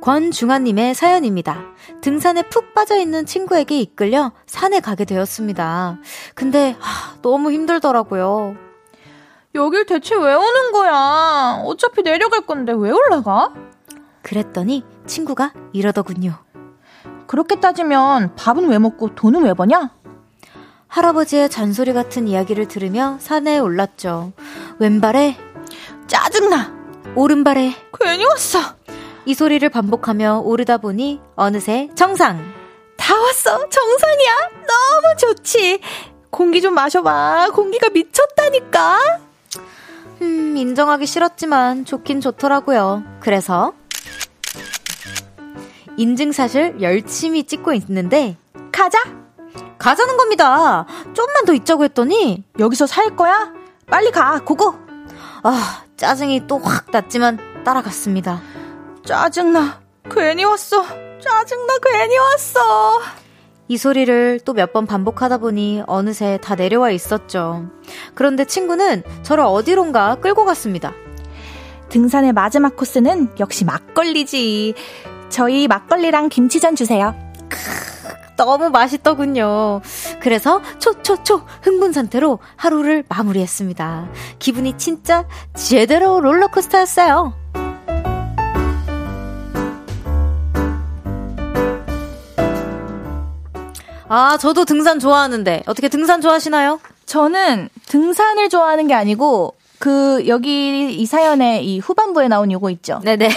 [0.00, 1.58] 권중아님의 사연입니다.
[2.00, 5.98] 등산에 푹 빠져있는 친구에게 이끌려 산에 가게 되었습니다.
[6.36, 8.54] 근데, 하, 너무 힘들더라고요.
[9.56, 11.60] 여길 대체 왜 오는 거야?
[11.64, 13.52] 어차피 내려갈 건데 왜 올라가?
[14.26, 16.34] 그랬더니 친구가 이러더군요.
[17.28, 19.90] 그렇게 따지면 밥은 왜 먹고 돈은 왜 버냐?
[20.88, 24.32] 할아버지의 잔소리 같은 이야기를 들으며 산에 올랐죠.
[24.80, 25.36] 왼발에,
[26.08, 26.74] 짜증나.
[27.14, 28.58] 오른발에, 괜히 왔어.
[29.26, 32.52] 이 소리를 반복하며 오르다 보니 어느새 정상!
[32.96, 33.68] 다 왔어.
[33.68, 34.34] 정상이야.
[34.66, 35.80] 너무 좋지.
[36.30, 37.50] 공기 좀 마셔봐.
[37.54, 38.98] 공기가 미쳤다니까.
[40.22, 43.04] 음, 인정하기 싫었지만 좋긴 좋더라고요.
[43.20, 43.72] 그래서
[45.96, 48.36] 인증샷을 열심히 찍고 있는데
[48.72, 48.98] 가자.
[49.78, 50.86] 가자는 겁니다.
[51.12, 53.52] 좀만 더 있자고 했더니 여기서 살 거야?
[53.88, 54.40] 빨리 가.
[54.44, 54.74] 고고.
[55.42, 58.40] 아, 짜증이 또 확 났지만 따라갔습니다.
[59.04, 59.80] 짜증나.
[60.10, 60.82] 괜히 왔어.
[60.82, 61.74] 짜증나.
[61.82, 62.60] 괜히 왔어.
[63.68, 67.66] 이 소리를 또 몇 번 반복하다 보니 어느새 다 내려와 있었죠.
[68.14, 70.94] 그런데 친구는 저를 어디론가 끌고 갔습니다.
[71.88, 74.74] 등산의 마지막 코스는 역시 막걸리지.
[75.28, 77.14] 저희 막걸리랑 김치전 주세요.
[78.36, 79.80] 너무 맛있더군요.
[80.20, 84.08] 그래서 초초초 흥분 상태로 하루를 마무리했습니다.
[84.38, 87.34] 기분이 진짜 제대로 롤러코스터였어요.
[94.08, 96.80] 아, 저도 등산 좋아하는데 어떻게 등산 좋아하시나요?
[97.06, 99.56] 저는 등산을 좋아하는 게 아니고
[99.86, 103.00] 그 여기 이 사연의 이 후반부에 나온 요거 있죠.
[103.04, 103.28] 네네.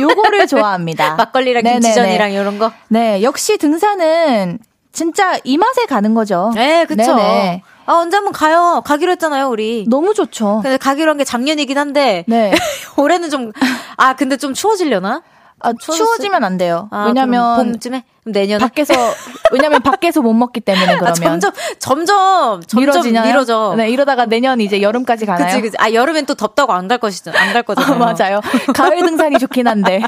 [0.00, 1.16] 요거를 좋아합니다.
[1.16, 1.80] 막걸리랑 네네네.
[1.80, 2.72] 김치전이랑 이런 거.
[2.88, 4.58] 네, 역시 등산은
[4.90, 6.50] 진짜 이 맛에 가는 거죠.
[6.54, 7.14] 네, 그쵸.
[7.14, 7.62] 네네.
[7.84, 8.80] 아, 언제 한번 가요.
[8.86, 9.84] 가기로 했잖아요, 우리.
[9.90, 10.60] 너무 좋죠.
[10.62, 12.54] 근데 가기로 한 게 작년이긴 한데 네.
[12.96, 13.52] 올해는 좀
[13.98, 15.22] 아 근데 좀 추워지려나?
[15.60, 16.88] 아, 추워지면 안 돼요.
[16.90, 18.94] 아, 왜냐면 봄쯤에 내년에 밖에서
[19.52, 23.22] 왜냐면 밖에서 못 먹기 때문에 아, 그러면 점점 점점 점점 미뤄지냐?
[23.24, 23.74] 미뤄져.
[23.76, 25.46] 네, 이러다가 내년 이제 여름까지 가나요?
[25.46, 25.76] 그치 그치.
[25.78, 27.30] 아 여름엔 또 덥다고 안 갈 것이죠.
[27.34, 27.98] 안갈 아, 거잖아요.
[28.00, 28.40] 맞아요.
[28.74, 30.02] 가을 등산이 좋긴 한데.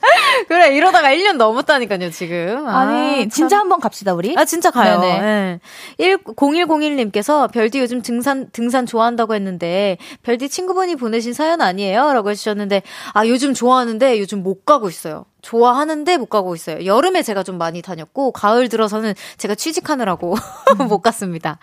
[0.46, 2.64] 그래 이러다가 1년 넘었다니까요 지금.
[2.68, 3.28] 아, 참.
[3.30, 4.34] 진짜 한번 갑시다, 우리.
[4.36, 5.00] 아, 진짜 가요.
[5.00, 5.58] 네.
[5.98, 12.12] 1, 0101님께서 별디 요즘 등산, 등산 좋아한다고 했는데, 별디 친구분이 보내신 사연 아니에요?
[12.12, 12.82] 라고 해주셨는데,
[13.12, 15.24] 아, 요즘 좋아하는데 요즘 못 가고 있어요.
[15.42, 16.84] 좋아하는데 못 가고 있어요.
[16.84, 20.34] 여름에 제가 좀 많이 다녔고, 가을 들어서는 제가 취직하느라고
[20.88, 21.58] 못 갔습니다.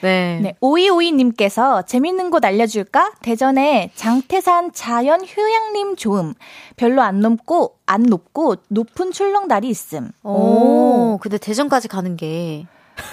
[0.00, 0.40] 네.
[0.42, 3.12] 네, 오이오이 님께서 재밌는 곳 알려줄까?
[3.22, 6.34] 대전에 장태산 자연 휴양림 좋음.
[6.76, 10.10] 별로 안 높고, 안 높고, 높은 출렁다리 있음.
[10.22, 12.66] 오, 근데 대전까지 가는 게.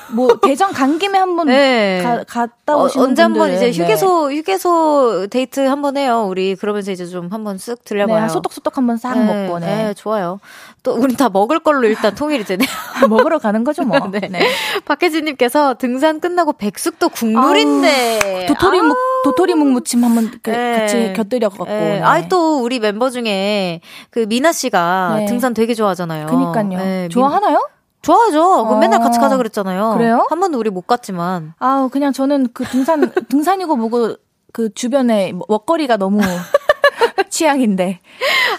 [0.09, 2.01] 뭐, 대전 간 김에 한번 네.
[2.03, 6.25] 가, 갔다 어, 오시는 언제 한번 이제 휴게소, 휴게소 데이트 한번 해요.
[6.29, 8.21] 우리 그러면서 이제 좀 한번 쓱 네, 들려봐요.
[8.23, 9.93] 네, 소떡소떡 한번 싹 네, 먹고, 네, 네.
[9.93, 10.39] 좋아요.
[10.83, 12.67] 또, 우린 다 먹을 걸로 일단 통일이 되네요.
[13.09, 13.97] 먹으러 가는 거죠, 뭐.
[14.11, 14.19] 네.
[14.29, 14.47] 네.
[14.85, 18.45] 박혜진님께서 등산 끝나고 백숙도 국물인데.
[18.47, 20.79] 도토리묵, 도토리묵 무침 한번 그, 네.
[20.79, 21.65] 같이 곁들여 갖고.
[21.65, 22.01] 네.
[22.01, 25.25] 아이, 또, 우리 멤버 중에, 그, 미나 씨가 네.
[25.25, 26.27] 등산 되게 좋아하잖아요.
[26.27, 26.67] 그니까요.
[26.69, 27.67] 네, 민- 좋아하나요?
[28.01, 28.65] 좋아하죠.
[28.67, 28.77] 그 어.
[28.79, 29.95] 맨날 같이 가자 그랬잖아요.
[29.97, 30.25] 그래요?
[30.29, 31.53] 한 번도 우리 못 갔지만.
[31.59, 34.15] 아우, 그냥 저는 그 등산, 등산이고 뭐고
[34.53, 36.21] 그 주변에 먹거리가 너무
[37.29, 37.99] 취향인데.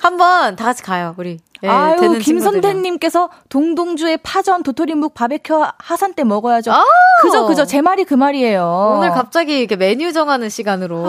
[0.02, 1.38] 한번 다 같이 가요, 우리.
[1.64, 2.18] 예, 아유.
[2.20, 6.70] 김선태님께서 동동주의 파전, 도토리묵, 바베큐 하산 때 먹어야죠.
[6.72, 6.84] 아우.
[7.22, 8.94] 그저, 그저, 제 말이 그 말이에요.
[8.96, 11.04] 오늘 갑자기 이렇게 메뉴 정하는 시간으로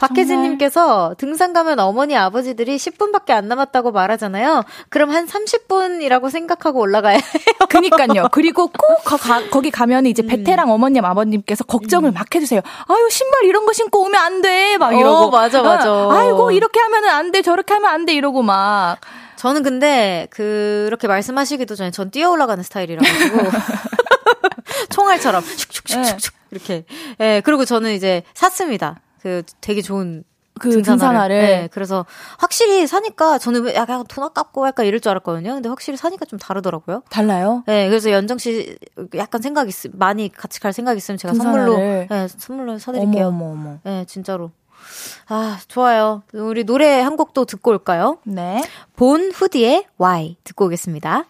[0.00, 4.64] 박혜진님께서 등산 가면 어머니 아버지들이 10분밖에 안 남았다고 말하잖아요.
[4.88, 7.22] 그럼 한 30분이라고 생각하고 올라가야 해요.
[7.68, 8.28] 그니까요.
[8.32, 10.06] 그리고 꼭 거, 가, 거기 가면 음.
[10.06, 12.62] 이제 베테랑 어머님, 아버님께서 걱정을 막 해주세요.
[12.88, 14.78] 아유, 신발 이런 거 신고 오면 안 돼.
[14.78, 15.26] 막 이러고.
[15.26, 15.92] 어, 맞아, 맞아.
[15.92, 17.42] 어, 아이고, 이렇게 하면은 안 돼.
[17.42, 18.14] 저렇게 하면 안 돼.
[18.14, 18.98] 이러고 막.
[19.36, 23.38] 저는 근데 그렇게 말씀하시기도 전에 전 뛰어 올라가는 스타일이라 가지고
[24.90, 26.84] 총알처럼 슉슉슉슉 이렇게.
[27.20, 29.00] 예, 그리고 저는 이제 샀습니다.
[29.22, 30.24] 그 되게 좋은
[30.58, 30.98] 그 등산화를.
[30.98, 31.40] 등산화를.
[31.40, 32.04] 네, 그래서
[32.38, 35.54] 확실히 사니까 저는 약간 돈 아깝고 약간 이럴 줄 알았거든요.
[35.54, 37.02] 근데 확실히 사니까 좀 다르더라고요.
[37.08, 37.64] 달라요?
[37.66, 38.76] 네, 그래서 연정 씨
[39.14, 42.06] 약간 생각 있 많이 같이 갈 생각 있으면 제가 선물로 등산화를.
[42.10, 43.28] 네, 선물로 사드릴게요.
[43.28, 43.78] 어머, 어머, 어머.
[43.84, 44.50] 네, 진짜로.
[45.28, 46.22] 아, 좋아요.
[46.32, 48.18] 우리 노래 한 곡도 듣고 올까요?
[48.24, 48.62] 네.
[48.96, 51.24] 본 후디의 Why 듣고 오겠습니다.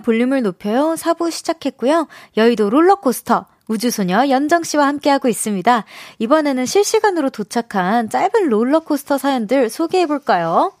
[0.00, 0.94] 볼륨을 높여요.
[0.96, 2.08] 4부 시작했고요.
[2.36, 3.46] 여의도 롤러코스터.
[3.68, 5.84] 우주소녀 연정 씨와 함께하고 있습니다.
[6.18, 10.72] 이번에는 실시간으로 도착한 짧은 롤러코스터 사연들 소개해볼까요?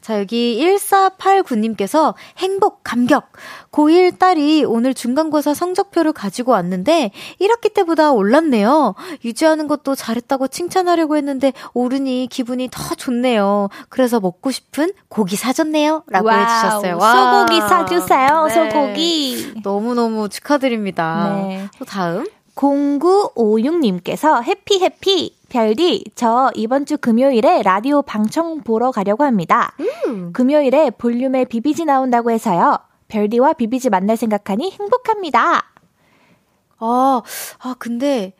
[0.00, 3.32] 자, 여기 1489님께서 행복, 감격.
[3.70, 8.94] 고1 딸이 오늘 중간고사 성적표를 가지고 왔는데 1학기 때보다 올랐네요.
[9.24, 13.68] 유지하는 것도 잘했다고 칭찬하려고 했는데 오르니 기분이 더 좋네요.
[13.88, 16.04] 그래서 먹고 싶은 고기 사줬네요.
[16.08, 16.96] 라고 wow, 해주셨어요.
[16.98, 17.44] 와.
[17.46, 18.54] 소고기 사주세요, 네.
[18.54, 19.52] 소고기.
[19.62, 21.34] 너무너무 축하드립니다.
[21.34, 21.68] 네.
[21.78, 22.26] 또 다음.
[22.54, 29.74] 0956님께서 해피 해피 별디 저 이번 주 금요일에 라디오 방청 보러 가려고 합니다.
[30.32, 32.78] 금요일에 볼륨에 비비지 나온다고 해서요.
[33.08, 35.66] 별디와 비비지 만날 생각하니 행복합니다.
[36.78, 37.22] 아,
[37.58, 38.32] 아, 근데,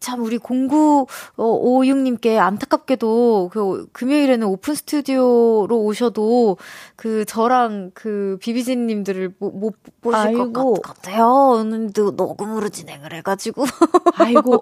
[0.00, 6.56] 참, 우리 0956님께 안타깝게도, 그, 금요일에는 오픈 스튜디오로 오셔도,
[6.96, 10.52] 그, 저랑 그, 비비진 님들을 못, 못 보실 아이고.
[10.52, 11.26] 것 같- 같아요.
[11.60, 13.64] 오늘도 녹음으로 진행을 해가지고.
[14.18, 14.60] 아이고, 어,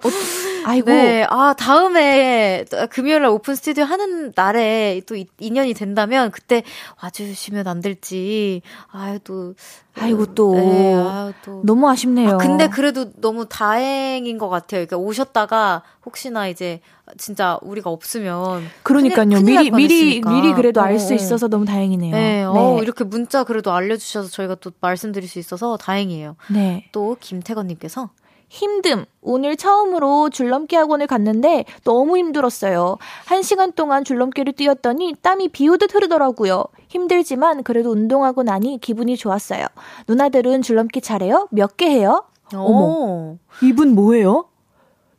[0.64, 0.86] 아이고.
[0.90, 6.62] 네, 아, 다음에, 금요일날 오픈 스튜디오 하는 날에 또 이- 인연이 된다면, 그때
[7.02, 9.54] 와주시면 안 될지, 아유, 또.
[9.98, 10.54] 아이고, 또.
[10.54, 11.62] 네, 아유, 또.
[11.64, 12.34] 너무 아쉽네요.
[12.34, 14.84] 아, 근데 그래도 너무 다행인 것 같아요.
[14.86, 16.80] 그러니까 오셨 다가 혹시나 이제
[17.18, 19.28] 진짜 우리가 없으면 그러니까요.
[19.28, 20.20] 큰일- 큰일 미리 날 미리.
[20.20, 21.16] 미리 그래도 어, 알수 어.
[21.16, 22.14] 있어서 너무 다행이네요.
[22.14, 26.36] 네, 어, 이렇게 문자 그래도 알려 주셔서 저희가 또 말씀드릴 수 있어서 다행이에요.
[26.52, 26.88] 네.
[26.92, 28.10] 또 김태건 님께서
[28.48, 29.06] 힘듦.
[29.22, 32.96] 오늘 처음으로 줄넘기 학원을 갔는데 너무 힘들었어요.
[33.24, 36.64] 한 시간 동안 줄넘기를 뛰었더니 땀이 비 오듯 흐르더라고요.
[36.88, 39.66] 힘들지만 그래도 운동하고 나니 기분이 좋았어요.
[40.08, 41.48] 누나들은 줄넘기 잘해요?
[41.50, 42.24] 몇 개 해요?
[42.54, 43.34] 어머.
[43.62, 44.44] 이분 뭐예요?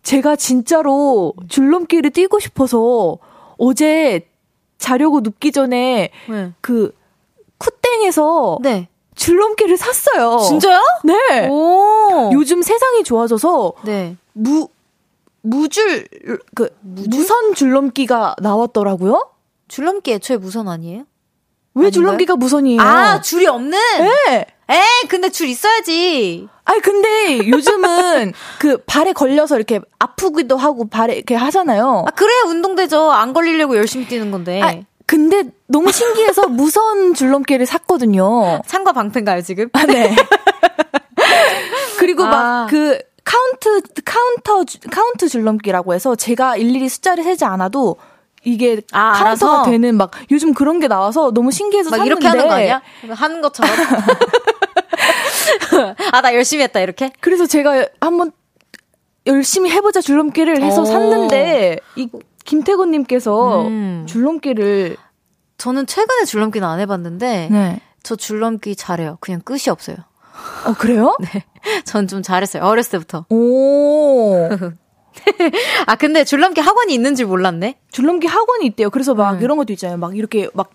[0.08, 3.18] 제가 진짜로 줄넘기를 뛰고 싶어서
[3.58, 4.26] 어제
[4.78, 6.54] 자려고 눕기 전에 네.
[6.62, 6.96] 그
[7.58, 8.88] 쿠땡에서 네.
[9.16, 10.38] 줄넘기를 샀어요.
[10.38, 10.82] 진짜요?
[11.04, 11.50] 네.
[11.50, 12.30] 오.
[12.32, 14.16] 요즘 세상이 좋아져서 네.
[14.32, 14.70] 무
[15.42, 16.08] 무줄
[16.56, 19.30] 그 무선 줄넘기가 나왔더라고요.
[19.68, 21.00] 줄넘기 애초에 무선 아니에요?
[21.74, 21.92] 왜 아닌가요?
[21.92, 22.80] 줄넘기가 무선이에요?
[22.80, 23.78] 아, 줄이 없는?
[24.28, 24.46] 네.
[24.70, 26.48] 에이, 근데 줄 있어야지.
[26.66, 32.04] 아니 근데 요즘은 그 발에 걸려서 이렇게 아프기도 하고 발에 이렇게 하잖아요.
[32.08, 33.12] 아, 그래야 운동되죠.
[33.12, 34.62] 안 걸리려고 열심히 뛰는 건데.
[34.62, 38.62] 아, 근데 너무 신기해서 무선 줄넘기를 샀거든요.
[38.68, 39.70] 창과 방패인가요, 지금?
[39.74, 40.14] 아, 네.
[42.00, 42.64] 그리고 아.
[42.66, 47.96] 막그 카운트 카운터 주- 카운트 줄넘기라고 해서 제가 일일이 숫자를 세지 않아도
[48.44, 49.64] 이게 아, 카운터가 알아서?
[49.70, 52.82] 되는 막 요즘 그런 게 나와서 너무 신기해서 막 샀는데 이렇게 하는 거 아니야?
[53.10, 53.76] 하는 것처럼.
[56.12, 57.12] 아, 나 열심히 했다, 이렇게?
[57.20, 58.32] 그래서 제가 한번
[59.26, 60.86] 열심히 해보자 줄넘기를 해서 오.
[60.86, 62.10] 샀는데 이
[62.46, 64.06] 김태곤님께서 음.
[64.08, 64.96] 줄넘기를
[65.58, 67.80] 저는 최근에 줄넘기는 안 해봤는데, 네.
[68.04, 69.18] 저 줄넘기 잘해요.
[69.20, 69.98] 그냥 끝이 없어요.
[70.66, 71.18] 어 그래요?
[71.34, 71.44] 네.
[71.84, 72.64] 전 좀 잘했어요.
[72.64, 73.26] 어렸을 때부터.
[73.30, 74.48] 오
[75.88, 77.80] 아, 근데 줄넘기 학원이 있는 줄 몰랐네?
[77.92, 78.90] 줄넘기 학원이 있대요.
[78.92, 79.42] 그래서 막 음.
[79.42, 79.98] 이런 것도 있잖아요.
[79.98, 80.70] 막 이렇게 막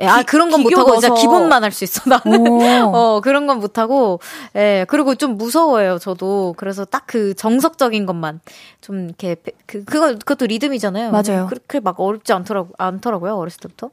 [0.00, 1.12] 예, 아, 기- 그런 건 못하고, 진짜.
[1.14, 2.48] 기본만 할 수 있어, 나는.
[2.48, 2.58] 오.
[2.96, 4.20] 어, 그런 건 못하고,
[4.56, 6.54] 예, 그리고 좀 무서워요, 저도.
[6.56, 8.40] 그래서 딱 그 정석적인 것만.
[8.80, 11.10] 좀 이렇게, 배- 그, 그거, 그것도 리듬이잖아요.
[11.10, 11.46] 맞아요.
[11.48, 13.90] 그렇게 막 어렵지 않더라고, 않더라고요, 어렸을 때부터.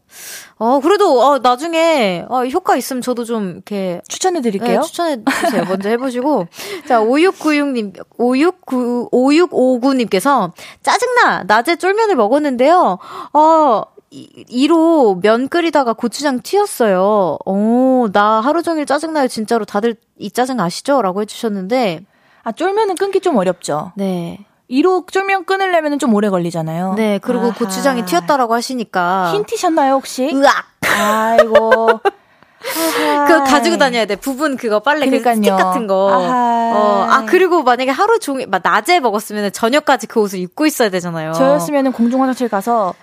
[0.58, 4.80] 어, 그래도, 어, 나중에, 어, 효과 있으면 저도 좀 이렇게, 추천해드릴게요.
[4.80, 5.64] 네, 추천해 주세요.
[5.68, 6.48] 먼저 해보시고.
[6.88, 11.44] 자, 5696님, 569, 5659님께서, 짜증나!
[11.46, 12.98] 낮에 쫄면을 먹었는데요.
[13.34, 17.38] 어, 이- 이로 면 끓이다가 고추장 튀었어요.
[17.46, 19.28] 어, 나 하루 종일 짜증나요.
[19.28, 21.02] 진짜로 다들 이 짜증 아시죠?
[21.02, 22.06] 라고 해주셨는데,
[22.44, 23.92] 아 쫄면은 끊기 좀 어렵죠.
[23.96, 24.46] 네.
[24.70, 26.94] 1호 쫄면 끊으려면 좀 오래 걸리잖아요.
[26.94, 27.54] 네, 그리고 아하.
[27.56, 29.32] 고추장이 튀었다라고 하시니까.
[29.34, 30.30] 흰 티셨나요 혹시?
[30.34, 30.66] 으악!
[30.82, 32.00] 아이고.
[32.62, 34.16] 그거 가지고 다녀야 돼.
[34.16, 35.20] 부분 그거 빨래 그.
[35.20, 36.12] 스틱 같은 거.
[36.12, 36.72] 아하.
[36.76, 41.34] 어, 아 그리고 만약에 하루 종일 막 낮에 먹었으면 저녁까지 그 옷을 입고 있어야 되잖아요.
[41.34, 42.94] 저였으면은 공중 화장실 가서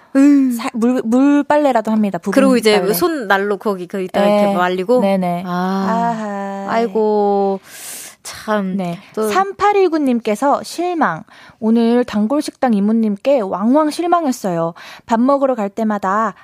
[0.57, 2.18] 사- 물, 물 빨래라도 합니다.
[2.18, 2.92] 부분 그리고 이제 빨래.
[2.92, 4.40] 손 날로 거기 거기다 네.
[4.42, 5.00] 이렇게 말리고.
[5.00, 5.42] 네네.
[5.46, 5.50] 아,
[6.68, 6.72] 아하.
[6.72, 7.61] 아이고
[8.22, 8.76] 참.
[8.76, 8.98] 네.
[9.14, 11.22] 또 3819님께서 실망.
[11.61, 14.74] 오늘 단골 식당 이모님께 왕왕 실망했어요.
[15.07, 16.34] 밥 먹으러 갈 때마다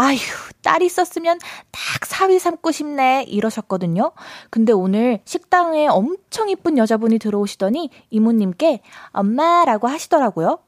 [0.00, 0.16] 아휴,
[0.62, 1.40] 딸 있었으면
[1.72, 3.24] 딱 사위 삼고 싶네.
[3.26, 4.12] 이러셨거든요.
[4.48, 8.80] 근데 오늘 식당에 엄청 이쁜 여자분이 들어오시더니 이모님께
[9.10, 10.60] 엄마라고 하시더라고요.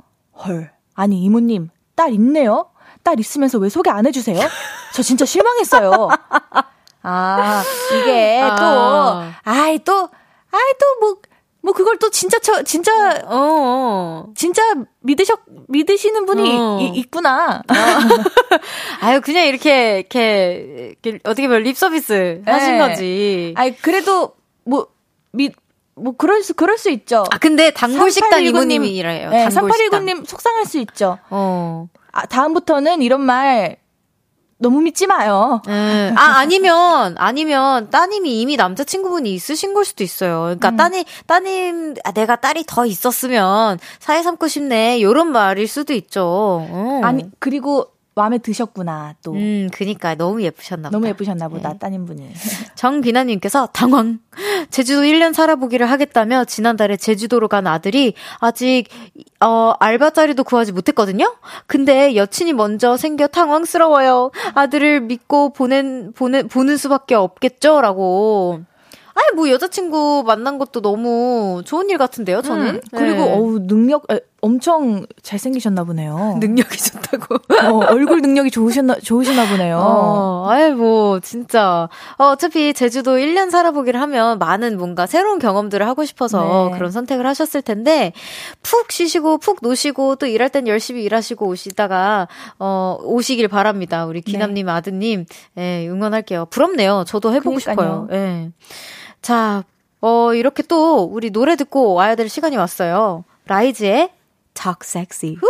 [0.44, 0.72] 헐.
[0.94, 2.70] 아니, 이모님, 딸 있네요?
[3.04, 4.40] 딸 있으면서 왜 소개 안 해주세요?
[4.94, 6.08] 저 진짜 실망했어요.
[7.02, 7.62] 아,
[7.94, 9.32] 이게 또, 아.
[9.44, 10.08] 아이, 또,
[10.50, 11.16] 아이, 또 뭐,
[11.62, 14.26] 뭐 그걸 또 진짜 저, 진짜, 어, 어.
[14.34, 14.62] 진짜
[15.00, 16.78] 믿으셨, 믿으시는 분이 어.
[16.80, 17.62] 이- 있구나.
[19.00, 22.78] 아유 그냥 이렇게 이렇게, 이렇게 어떻게 보면 립 서비스 하신 네.
[22.78, 23.54] 거지.
[23.56, 24.32] 아이, 그래도,
[24.64, 24.88] 뭐,
[25.32, 25.52] 믿,
[25.96, 27.24] 뭐, 그럴 수, 그럴 수 있죠.
[27.30, 29.30] 아 근데 단골 식당 3819님, 이모님이래요.
[29.30, 30.04] 네, 단골 식당.
[30.06, 31.18] 3819님 속상할 수 있죠.
[31.28, 31.88] 어.
[32.12, 33.76] 아, 다음부터는 이런 말
[34.60, 35.62] 너무 믿지 마요.
[35.68, 36.12] 예.
[36.16, 40.42] 아, 아니면, 아니면, 따님이 이미 남자친구분이 있으신 걸 수도 있어요.
[40.42, 45.00] 그러니까, 따님, 따님, 아, 내가 딸이 더 있었으면, 사회 삼고 싶네.
[45.00, 46.22] 요런 말일 수도 있죠.
[46.70, 47.00] 어.
[47.02, 49.32] 아니 그리고 마음에 드셨구나 또.
[49.32, 50.96] 음, 그니까, 너무 예쁘셨나 보다.
[50.96, 51.78] 너무 예쁘셨나 보다 네.
[51.78, 52.30] 따님분이.
[52.74, 54.18] 정비나님께서 당황.
[54.70, 58.86] 제주도 1년 살아보기를 하겠다며 지난달에 제주도로 간 아들이 아직
[59.40, 61.36] 어 알바 자리도 구하지 못했거든요.
[61.66, 64.30] 근데 여친이 먼저 생겨 당황스러워요.
[64.54, 68.60] 아들을 믿고 보낸 보내 보는 수밖에 없겠죠라고.
[69.14, 72.76] 아니 뭐 여자친구 만난 것도 너무 좋은 일 같은데요, 저는.
[72.76, 73.32] 음, 그리고 네.
[73.34, 76.38] 어우 능력 에, 엄청 잘생기셨나 보네요.
[76.40, 77.34] 능력이 좋다고.
[77.66, 79.78] 어, 얼굴 능력이 좋으셨나 좋으시나 보네요.
[79.78, 81.88] 어, 아이, 뭐, 진짜.
[82.18, 86.78] 어, 어차피 제주도 1년 살아보기를 하면 많은 뭔가 새로운 경험들을 하고 싶어서 네.
[86.78, 88.12] 그런 선택을 하셨을 텐데,
[88.62, 92.28] 푹 쉬시고, 푹 노시고, 또 일할 땐 열심히 일하시고 오시다가,
[92.58, 94.06] 어, 오시길 바랍니다.
[94.06, 95.26] 우리 기남님, 아드님,
[95.58, 96.46] 예, 응원할게요.
[96.46, 97.04] 부럽네요.
[97.06, 98.06] 저도 해보고 그러니까요.
[98.08, 98.08] 싶어요.
[98.12, 98.50] 예.
[99.22, 99.64] 자,
[100.00, 103.24] 어, 이렇게 또 우리 노래 듣고 와야 될 시간이 왔어요.
[103.46, 104.10] 라이즈의
[104.54, 105.36] Talk Sexy.
[105.36, 105.46] 후!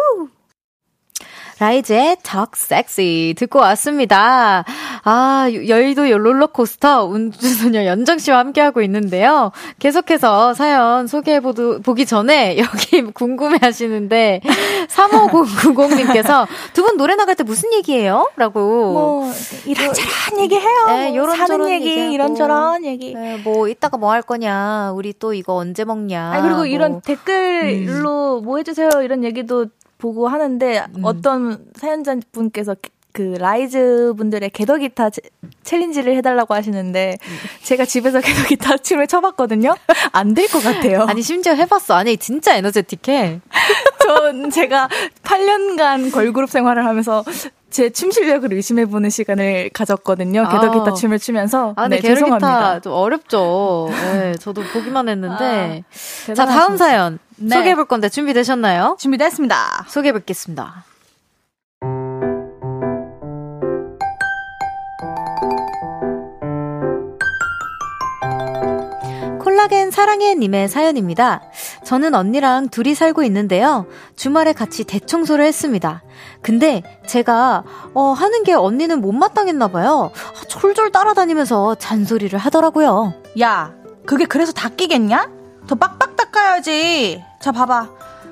[1.60, 4.64] 라이즈의 Talk Sexy 듣고 왔습니다.
[5.04, 9.52] 아, 여의도 롤러코스터 우주소녀 연정씨와 함께하고 있는데요.
[9.78, 14.40] 계속해서 사연 소개해보기 전에 여기 궁금해 하시는데,
[14.88, 18.30] 35090님께서 두 분 노래 나갈 때 무슨 얘기예요?
[18.36, 18.60] 라고.
[18.92, 19.32] 뭐
[19.66, 20.86] 이런저런 얘기해요.
[20.88, 22.14] 네, 뭐 사는 얘기, 얘기하고.
[22.14, 23.12] 이런저런 얘기.
[23.14, 24.92] 네, 뭐, 이따가 뭐 할 거냐.
[24.94, 26.32] 우리 또 이거 언제 먹냐.
[26.34, 26.66] 아 그리고 뭐.
[26.66, 29.66] 이런 댓글로 뭐 해주세요 이런 얘기도
[30.00, 31.00] 보고 하는데 음.
[31.04, 32.74] 어떤 사연자 분께서
[33.12, 35.20] 그 라이즈 분들의 개더 기타 체-
[35.64, 37.36] 챌린지를 해달라고 하시는데 음.
[37.62, 39.74] 제가 집에서 개더 기타 춤을 춰봤거든요.
[40.12, 41.02] 안 될 것 같아요.
[41.08, 41.94] 아니, 심지어 해봤어.
[41.94, 43.40] 아니, 진짜 에너제틱해.
[44.02, 44.88] 전 제가
[45.24, 47.24] 8년간 걸그룹 생활을 하면서
[47.70, 50.48] 제춤 실력을 의심해보는 시간을 가졌거든요.
[50.48, 50.70] 개더 아.
[50.70, 51.72] 기타 춤을 추면서.
[51.76, 52.80] 아, 네, 게르기타 죄송합니다.
[52.80, 53.88] 좀 어렵죠.
[54.12, 55.84] 네, 저도 보기만 했는데.
[56.26, 56.44] 자, 대단하십니다.
[56.46, 57.56] 다음 사연 네.
[57.56, 58.96] 소개해 볼 건데 준비되셨나요?
[58.98, 59.86] 준비됐습니다.
[59.88, 60.84] 소개해 뵙겠습니다.
[69.40, 71.40] 콜라겐 사랑해 님의 사연입니다.
[71.84, 73.86] 저는 언니랑 둘이 살고 있는데요.
[74.16, 76.02] 주말에 같이 대청소를 했습니다.
[76.42, 77.64] 근데 제가
[77.94, 80.12] 어, 하는 게 언니는 못마땅했나 봐요.
[80.14, 83.14] 아, 졸졸 따라다니면서 잔소리를 하더라고요.
[83.40, 83.74] 야,
[84.04, 85.39] 그게 그래서 다 끼겠냐?
[85.70, 87.24] 더 빡빡 닦아야지.
[87.38, 87.90] 자, 봐봐.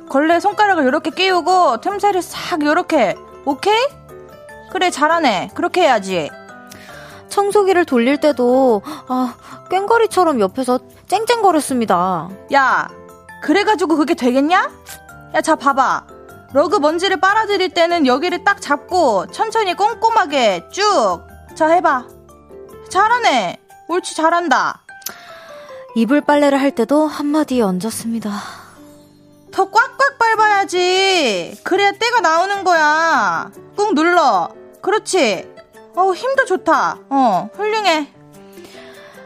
[0.09, 3.14] 걸레 손가락을 이렇게 끼우고 틈새를 싹 이렇게.
[3.45, 3.78] 오케이?
[4.72, 5.51] 그래, 잘하네.
[5.55, 6.30] 그렇게 해야지.
[7.28, 9.36] 청소기를 돌릴 때도 아,
[9.70, 12.28] 꽹과리처럼 옆에서 쨍쨍거렸습니다.
[12.55, 12.89] 야,
[13.41, 14.70] 그래가지고 그게 되겠냐?
[15.36, 16.07] 야, 자, 봐봐.
[16.55, 21.20] 러그 먼지를 빨아들일 때는 여기를 딱 잡고 천천히 꼼꼼하게 쭉.
[21.55, 22.05] 자, 해봐.
[22.91, 23.61] 잘하네.
[23.86, 24.82] 옳지, 잘한다.
[25.99, 28.30] 이불 빨래를 할 때도 한마디 얹었습니다.
[29.51, 31.59] 더 꽉꽉 밟아야지.
[31.64, 33.51] 그래야 때가 나오는 거야.
[33.76, 34.49] 꾹 눌러.
[34.80, 35.53] 그렇지.
[35.96, 36.99] 어우, 힘도 좋다.
[37.11, 38.12] 어, 훌륭해.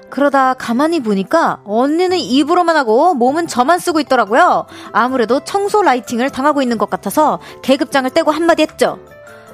[0.09, 4.65] 그러다 가만히 보니까 언니는 입으로만 하고 몸은 저만 쓰고 있더라고요.
[4.93, 8.99] 아무래도 청소 라이팅을 당하고 있는 것 같아서 계급장을 떼고 한마디 했죠.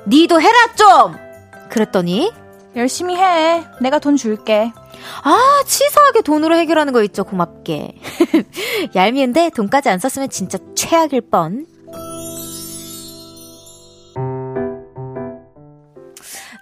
[0.06, 1.16] 니도 해라 좀!
[1.68, 2.32] 그랬더니
[2.76, 3.66] 열심히 해.
[3.80, 4.72] 내가 돈 줄게.
[5.22, 7.94] 아 치사하게 돈으로 해결하는 거 있죠 고맙게.
[8.94, 11.66] 얄미운데 돈까지 안 썼으면 진짜 최악일 뻔.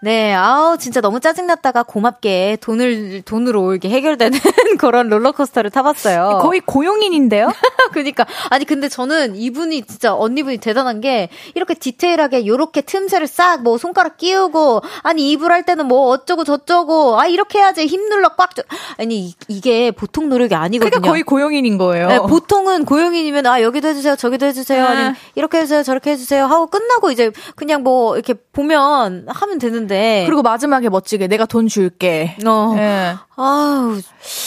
[0.02, 4.38] 네, 아우, 진짜 너무 짜증났다가 고맙게 돈을, 돈으로 이렇게 해결되는
[4.78, 6.40] 그런 롤러코스터를 타봤어요.
[6.42, 7.50] 거의 고용인인데요?
[7.92, 8.26] 그니까.
[8.50, 14.18] 아니, 근데 저는 이분이 진짜 언니분이 대단한 게 이렇게 디테일하게 요렇게 틈새를 싹 뭐 손가락
[14.18, 18.62] 끼우고 아니, 이불 할 때는 뭐 어쩌고 저쩌고 아, 이렇게 해야지 힘 눌러 꽉 줘.
[18.98, 20.90] 아니, 이, 게 보통 노력이 아니거든요.
[20.90, 22.08] 그러니까 거의 고용인인 거예요.
[22.08, 24.88] 네, 보통은 고용인이면 아 여기도 해주세요 저기도 해주세요 네.
[24.88, 29.85] 아니면 이렇게 해주세요 저렇게 해주세요 하고 끝나고 이제 그냥 뭐 이렇게 보면 하면 되는데
[30.26, 32.36] 그리고 마지막에 멋지게 내가 돈 줄게.
[32.46, 33.14] 어 예.
[33.36, 33.98] 아우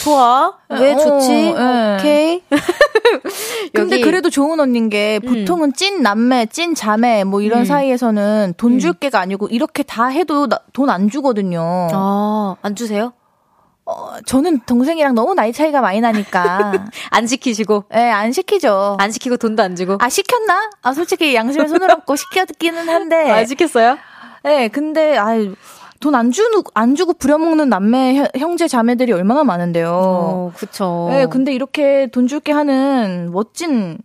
[0.04, 1.96] 좋아 왜 어, 좋지 예.
[1.98, 2.44] 오케이
[3.74, 7.66] 근데 그래도 좋은 언닌 게 보통은 찐 남매, 찐 자매 뭐 이런 음.
[7.66, 11.88] 사이에서는 돈 줄게가 아니고 이렇게 다 해도 돈 안 주거든요.
[11.94, 13.14] 아 안 주세요
[13.86, 16.74] 어, 저는 동생이랑 너무 나이 차이가 많이 나니까
[17.10, 18.98] 안 시키시고 예, 안 시키죠.
[19.00, 20.70] 안 시키고 돈도 안 주고 아 시켰나?
[20.82, 23.30] 아 솔직히 양심에 손을 얹고 시켰기는 한데.
[23.32, 23.98] 안 시켰어요
[24.44, 25.54] 네, 근데 아이
[26.00, 29.90] 돈안 주고 안 주고 부려먹는 남매 혀- 형제 자매들이 얼마나 많은데요.
[29.92, 33.98] 어 그쵸 네, 근데 이렇게 돈 줄게 하는 멋진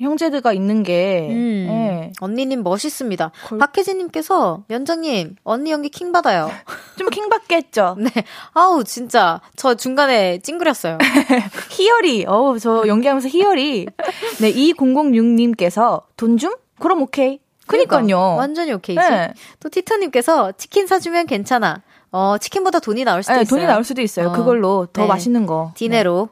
[0.00, 1.66] 형제들과 있는 게 음.
[1.70, 3.30] 예, 언니님 멋있습니다.
[3.48, 6.50] 골- 박혜진님께서 연정님 언니 연기 킹 받아요.
[6.98, 7.96] 좀 킹 받겠죠.
[8.00, 8.10] 네,
[8.54, 10.96] 아우 진짜 저 중간에 찡그렸어요.
[11.70, 13.86] 희열이, 어우, 저 연기하면서 희열이.
[14.40, 16.54] 네, 2006님께서 돈 좀?
[16.80, 17.38] 그럼 오케이.
[17.66, 18.06] 그니까요.
[18.06, 19.00] 그러니까, 완전히 오케이지.
[19.00, 19.32] 네.
[19.60, 21.82] 또 티타님께서 치킨 사주면 괜찮아.
[22.12, 23.56] 어 치킨보다 돈이 나올 수도 네, 있어요.
[23.58, 24.28] 돈이 나올 수도 있어요.
[24.28, 24.32] 어.
[24.32, 25.08] 그걸로 더 네.
[25.08, 25.72] 맛있는 거.
[25.74, 26.28] 디네로.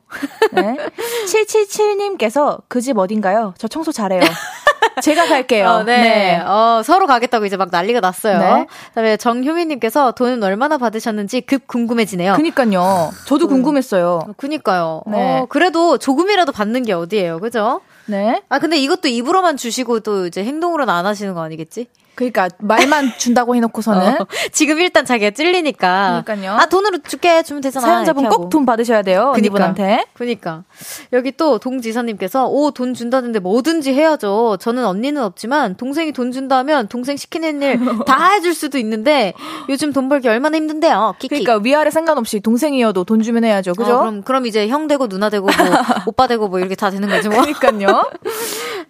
[0.53, 0.77] 네.
[1.27, 3.55] 777님께서 그 집 어딘가요?
[3.59, 4.21] 저 청소 잘해요.
[5.03, 5.69] 제가 갈게요.
[5.69, 6.39] 어, 네.
[6.41, 8.39] 어, 서로 가겠다고 이제 막 난리가 났어요.
[8.39, 8.67] 네.
[8.89, 12.35] 그다음에 정효민님께서 돈은 얼마나 받으셨는지 급 궁금해지네요.
[12.35, 13.11] 그니까요.
[13.27, 14.35] 저도 궁금했어요.
[14.37, 15.03] 그니까요.
[15.07, 15.41] 네.
[15.41, 17.81] 어, 그래도 조금이라도 받는 게 어디예요, 그죠?
[18.07, 18.43] 네.
[18.49, 21.87] 아 근데 이것도 입으로만 주시고 또 이제 행동으로는 안 하시는 거 아니겠지?
[22.15, 26.23] 그러니까 말만 준다고 해놓고서는 어, 지금 일단 자기가 찔리니까.
[26.25, 26.53] 그러니까요.
[26.59, 27.87] 아 돈으로 줄게 주면 되잖아.
[27.87, 28.29] 사연자분.
[28.29, 29.33] 꼭 돈 받으셔야 돼요.
[29.35, 29.37] 그니까.
[29.37, 30.05] 언니분한테.
[30.13, 30.65] 그니까.
[31.13, 34.59] 여기 또 동지사님께서, 오, 돈 준다는데 뭐든지 해야죠.
[34.61, 39.33] 저는 언니는 없지만, 동생이 돈 준다면 동생 시키는 일 다 해줄 수도 있는데,
[39.71, 41.15] 요즘 돈 벌기 얼마나 힘든데요.
[41.19, 41.43] 키키.
[41.45, 43.73] 그러니까 위아래 상관없이 동생이어도 돈 주면 해야죠.
[43.73, 43.95] 그죠?
[43.95, 45.53] 어, 그럼, 그럼 이제 형 되고 누나 되고 뭐,
[46.07, 47.41] 오빠 되고 뭐 이렇게 다 되는 거죠 뭐.
[47.43, 48.11] 그러니까요.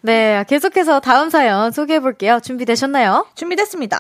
[0.01, 2.41] 네, 계속해서 다음 사연 소개해 볼게요.
[2.43, 3.12] 준비되셨나요?
[3.35, 3.99] 준비됐습니다.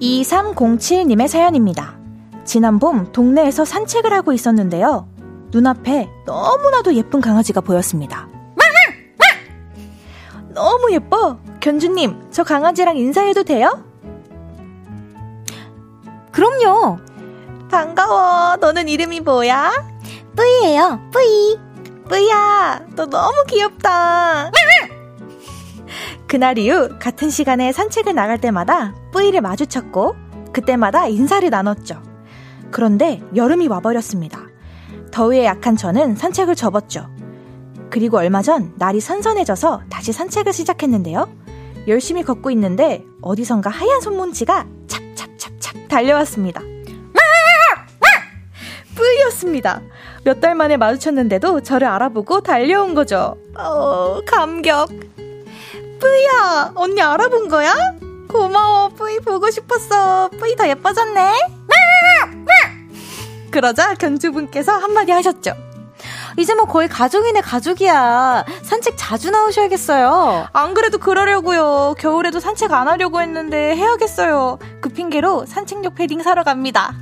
[0.00, 1.98] 이 2307님의 사연입니다.
[2.44, 5.08] 지난 봄 동네에서 산책을 하고 있었는데요.
[5.50, 8.28] 눈앞에 너무나도 예쁜 강아지가 보였습니다.
[10.52, 11.38] 너무 예뻐!
[11.60, 13.89] 견주님, 저 강아지랑 인사해도 돼요?
[16.32, 16.98] 그럼요.
[17.70, 18.56] 반가워.
[18.56, 19.72] 너는 이름이 뭐야?
[20.36, 21.00] 뿌이예요.
[21.12, 21.58] 뿌이.
[22.08, 24.50] 뿌야, 너 너무 귀엽다.
[26.26, 30.16] 그날 이후 같은 시간에 산책을 나갈 때마다 뿌이를 마주쳤고
[30.52, 32.02] 그때마다 인사를 나눴죠.
[32.72, 34.40] 그런데 여름이 와버렸습니다.
[35.12, 37.08] 더위에 약한 저는 산책을 접었죠.
[37.90, 41.28] 그리고 얼마 전 날이 선선해져서 다시 산책을 시작했는데요.
[41.88, 45.09] 열심히 걷고 있는데 어디선가 하얀 손뭉치가 찹찹찹찹
[45.90, 46.62] 달려왔습니다.
[48.94, 49.80] 뿌이였습니다.
[50.24, 53.36] 몇 달 만에 마주쳤는데도 저를 알아보고 달려온 거죠.
[53.56, 54.88] 어, 감격.
[55.98, 57.74] 뿌이야, 언니 알아본 거야?
[58.28, 60.28] 고마워, 뿌이 보고 싶었어.
[60.38, 61.32] 뿌이 더 예뻐졌네.
[63.50, 65.52] 그러자 견주분께서 한마디 하셨죠.
[66.38, 68.44] 이제 뭐 거의 가족이네 가족이야.
[68.62, 70.48] 산책 자주 나오셔야겠어요.
[70.52, 71.94] 안 그래도 그러려고요.
[71.98, 74.58] 겨울에도 산책 안 하려고 했는데 해야겠어요.
[74.80, 76.94] 그 핑계로 산책용 패딩 사러 갑니다.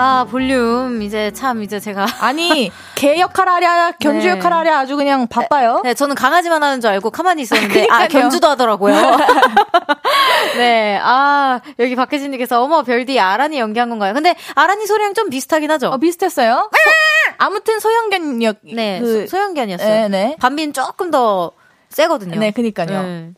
[0.00, 4.30] 아 볼륨 이제 참 이제 제가 아니, 개 역할 하랴, 견주 네.
[4.30, 5.82] 역할 하랴 아주 그냥 바빠요.
[5.84, 8.08] 네, 저는 강아지만 하는 줄 알고 가만히 있었는데 아.
[8.08, 8.94] 견주도 하더라고요.
[10.56, 14.14] 네, 아 여기 박혜진님께서 어머 별디 아란이 연기한 건가요?
[14.14, 15.88] 근데 아란이 소리랑 좀 비슷하긴 하죠.
[15.88, 16.70] 어, 비슷했어요.
[16.72, 18.56] 소- 아무튼 소형견 역.
[18.62, 19.88] 네, 그, 소, 소형견이었어요.
[19.88, 20.36] 네, 네.
[20.40, 21.52] 반비는 조금 더
[21.90, 22.38] 세거든요.
[22.40, 23.02] 네, 그니까요.
[23.02, 23.32] 네.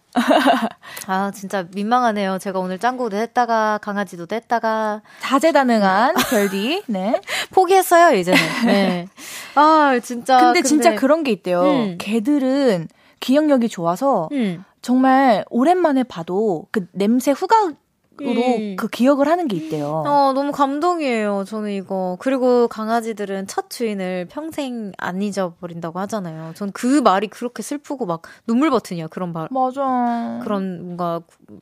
[1.07, 2.39] 아 진짜 민망하네요.
[2.39, 6.85] 제가 오늘 짱구도 했다가 강아지도 했다가 다재다능한 별디.
[6.87, 7.21] 네.
[7.53, 8.41] 포기했어요 이제는.
[8.67, 9.07] 네.
[9.55, 10.39] 아 진짜.
[10.39, 11.63] 근데, 진짜 그런 게 있대요.
[11.63, 11.99] 음.
[11.99, 12.89] 개들은
[13.21, 14.65] 기억력이 좋아서 음.
[14.83, 17.75] 정말 오랜만에 봐도 그 냄새 후각
[18.21, 18.77] 으로 음.
[18.77, 20.03] 그 기억을 하는 게 있대요.
[20.07, 22.17] 어, 너무 감동이에요, 저는 이거.
[22.21, 26.53] 그리고 강아지들은 첫 주인을 평생 안 잊어버린다고 하잖아요.
[26.55, 29.49] 전 그 말이 그렇게 슬프고 막 눈물 버튼이야, 그런 말.
[29.51, 30.41] 맞아.
[30.43, 31.21] 그런 뭔가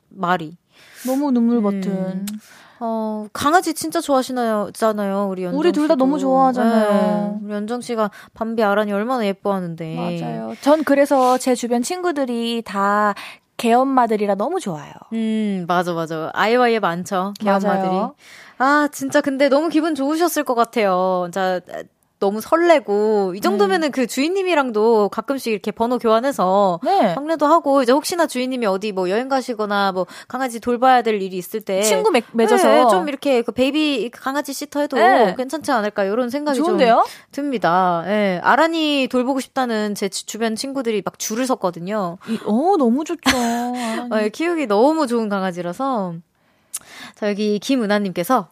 [0.09, 0.57] 말이.
[1.05, 1.63] 너무 눈물 음.
[1.63, 2.25] 버튼.
[2.83, 5.93] 어, 강아지 진짜 좋아하시나요, 잖아요, 우리 연정 우리 둘 다.
[5.95, 7.39] 너무 좋아하잖아요.
[7.39, 7.45] 네.
[7.45, 9.95] 우리 연정 씨가 밤비 아란이 얼마나 예뻐하는데.
[10.23, 10.53] 맞아요.
[10.61, 13.13] 전 그래서 제 주변 친구들이 다
[13.57, 14.91] 개엄마들이라 너무 좋아요.
[15.13, 16.31] 음, 맞아, 맞아.
[16.33, 17.95] 아이와이에 많죠, 개엄마들이.
[18.57, 21.29] 아, 진짜 근데 너무 기분 좋으셨을 것 같아요.
[21.31, 21.61] 자,
[22.21, 23.91] 너무 설레고, 이 정도면은 음.
[23.91, 27.15] 그 주인님이랑도 가끔씩 이렇게 번호 교환해서 네.
[27.15, 31.61] 산책도 하고, 이제 혹시나 주인님이 어디 뭐 여행 가시거나 뭐 강아지 돌봐야 될 일이 있을
[31.61, 31.81] 때.
[31.81, 35.33] 친구 맺, 맺어서 네, 좀 이렇게 그 baby 강아지 sitter 해도 네.
[35.35, 37.03] 괜찮지 않을까, 이런 생각이 좋은데요?
[37.07, 38.03] 좀 듭니다.
[38.05, 38.39] 예.
[38.43, 42.19] 아란이 돌보고 싶다는 제 주- 주변 친구들이 막 줄을 섰거든요.
[42.29, 43.21] 이- 어, 너무 좋죠.
[44.13, 46.13] 어, 키우기 너무 좋은 강아지라서.
[47.15, 48.47] 자, 여기 김은하님께서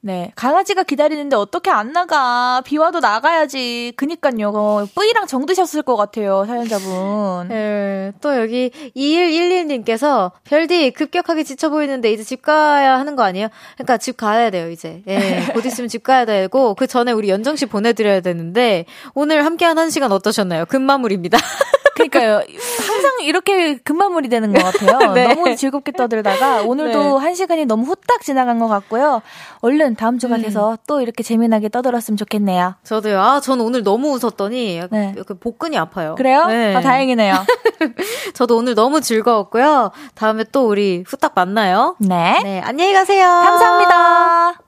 [0.00, 0.32] 네.
[0.36, 2.62] 강아지가 기다리는데 어떻게 안 나가?
[2.64, 3.92] 비 와도 나가야지.
[3.96, 4.50] 그니까요.
[4.54, 7.50] 어, 뿌이랑 정드셨을 것 같아요, 사연자분.
[7.50, 13.48] 예, 또 여기 2111님께서 별디 급격하게 지쳐 보이는데 이제 집 가야 하는 거 아니에요?
[13.74, 15.02] 그러니까 집 가야 돼요, 이제.
[15.08, 15.18] 예,
[15.52, 18.84] 곧 있으면 집 가야 되고 그 전에 우리 연정 씨 보내드려야 되는데
[19.14, 20.66] 오늘 함께한 한 시간 어떠셨나요?
[20.66, 21.38] 금마무리입니다.
[22.06, 22.42] 그러니까요.
[22.86, 25.12] 항상 이렇게 금마무리 되는 것 같아요.
[25.14, 25.24] 네.
[25.28, 29.22] 너무 즐겁게 떠들다가 오늘도 한 시간이 너무 후딱 지나간 것 같고요.
[29.60, 32.74] 얼른 다음 주가 돼서 또 이렇게 재미나게 떠들었으면 좋겠네요.
[32.84, 33.20] 저도요.
[33.20, 35.14] 아, 전 오늘 너무 웃었더니 네.
[35.18, 36.14] 약간 복근이 아파요.
[36.16, 36.46] 그래요?
[36.46, 36.74] 네.
[36.74, 37.34] 아, 다행이네요.
[38.34, 39.90] 저도 오늘 너무 즐거웠고요.
[40.14, 41.96] 다음에 또 우리 후딱 만나요.
[41.98, 42.40] 네.
[42.42, 43.26] 네, 안녕히 가세요.
[43.26, 44.67] 감사합니다.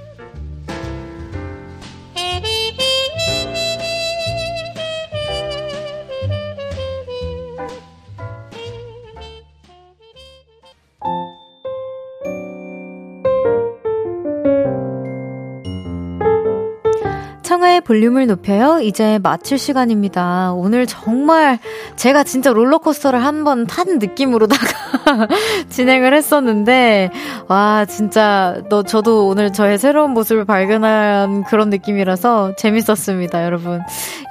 [17.71, 18.79] 청하의 볼륨을 높여요.
[18.81, 20.51] 이제 마칠 시간입니다.
[20.53, 21.57] 오늘 정말
[21.95, 24.67] 제가 진짜 롤러코스터를 한 번 탄 느낌으로다가
[25.69, 27.09] 진행을 했었는데,
[27.47, 33.81] 와, 진짜, 너, 저도 오늘 저의 새로운 모습을 발견한 그런 느낌이라서 재밌었습니다, 여러분.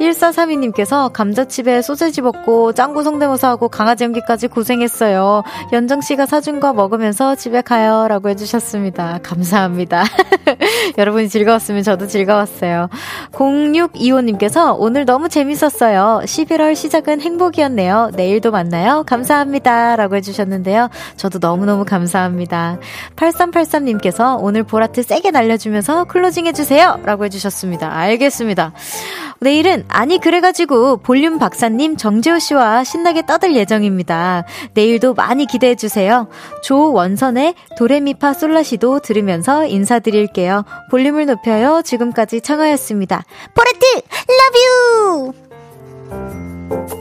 [0.00, 5.42] 1432님께서 감자칩에 소세지 먹고 짱구 성대모사하고 강아지 연기까지 고생했어요.
[5.72, 8.06] 연정씨가 사준 거 먹으면서 집에 가요.
[8.08, 9.20] 라고 해주셨습니다.
[9.22, 10.04] 감사합니다.
[10.98, 12.88] 여러분이 즐거웠으면 저도 즐거웠어요.
[13.32, 16.22] 0625님께서 오늘 너무 재밌었어요.
[16.24, 18.10] 11월 시작은 행복이었네요.
[18.14, 19.04] 내일도 만나요.
[19.06, 19.96] 감사합니다.
[19.96, 20.88] 라고 해주셨는데요.
[21.16, 22.78] 저도 너무너무 감사합니다.
[23.16, 27.00] 8383님께서 오늘 보라트 세게 날려주면서 closing 해주세요.
[27.04, 27.92] 라고 해주셨습니다.
[27.92, 28.72] 알겠습니다.
[29.40, 34.44] 내일은 아니 그래가지고 볼륨 박사님 정재호 씨와 신나게 떠들 예정입니다.
[34.74, 36.28] 내일도 많이 기대해 주세요.
[36.62, 40.64] 조원선의 도레미파 솔라시도 들으면서 인사드릴게요.
[40.90, 41.80] 볼륨을 높여요.
[41.82, 43.19] 지금까지 청하였습니다.
[43.54, 44.58] 보라트 love
[46.94, 46.99] you.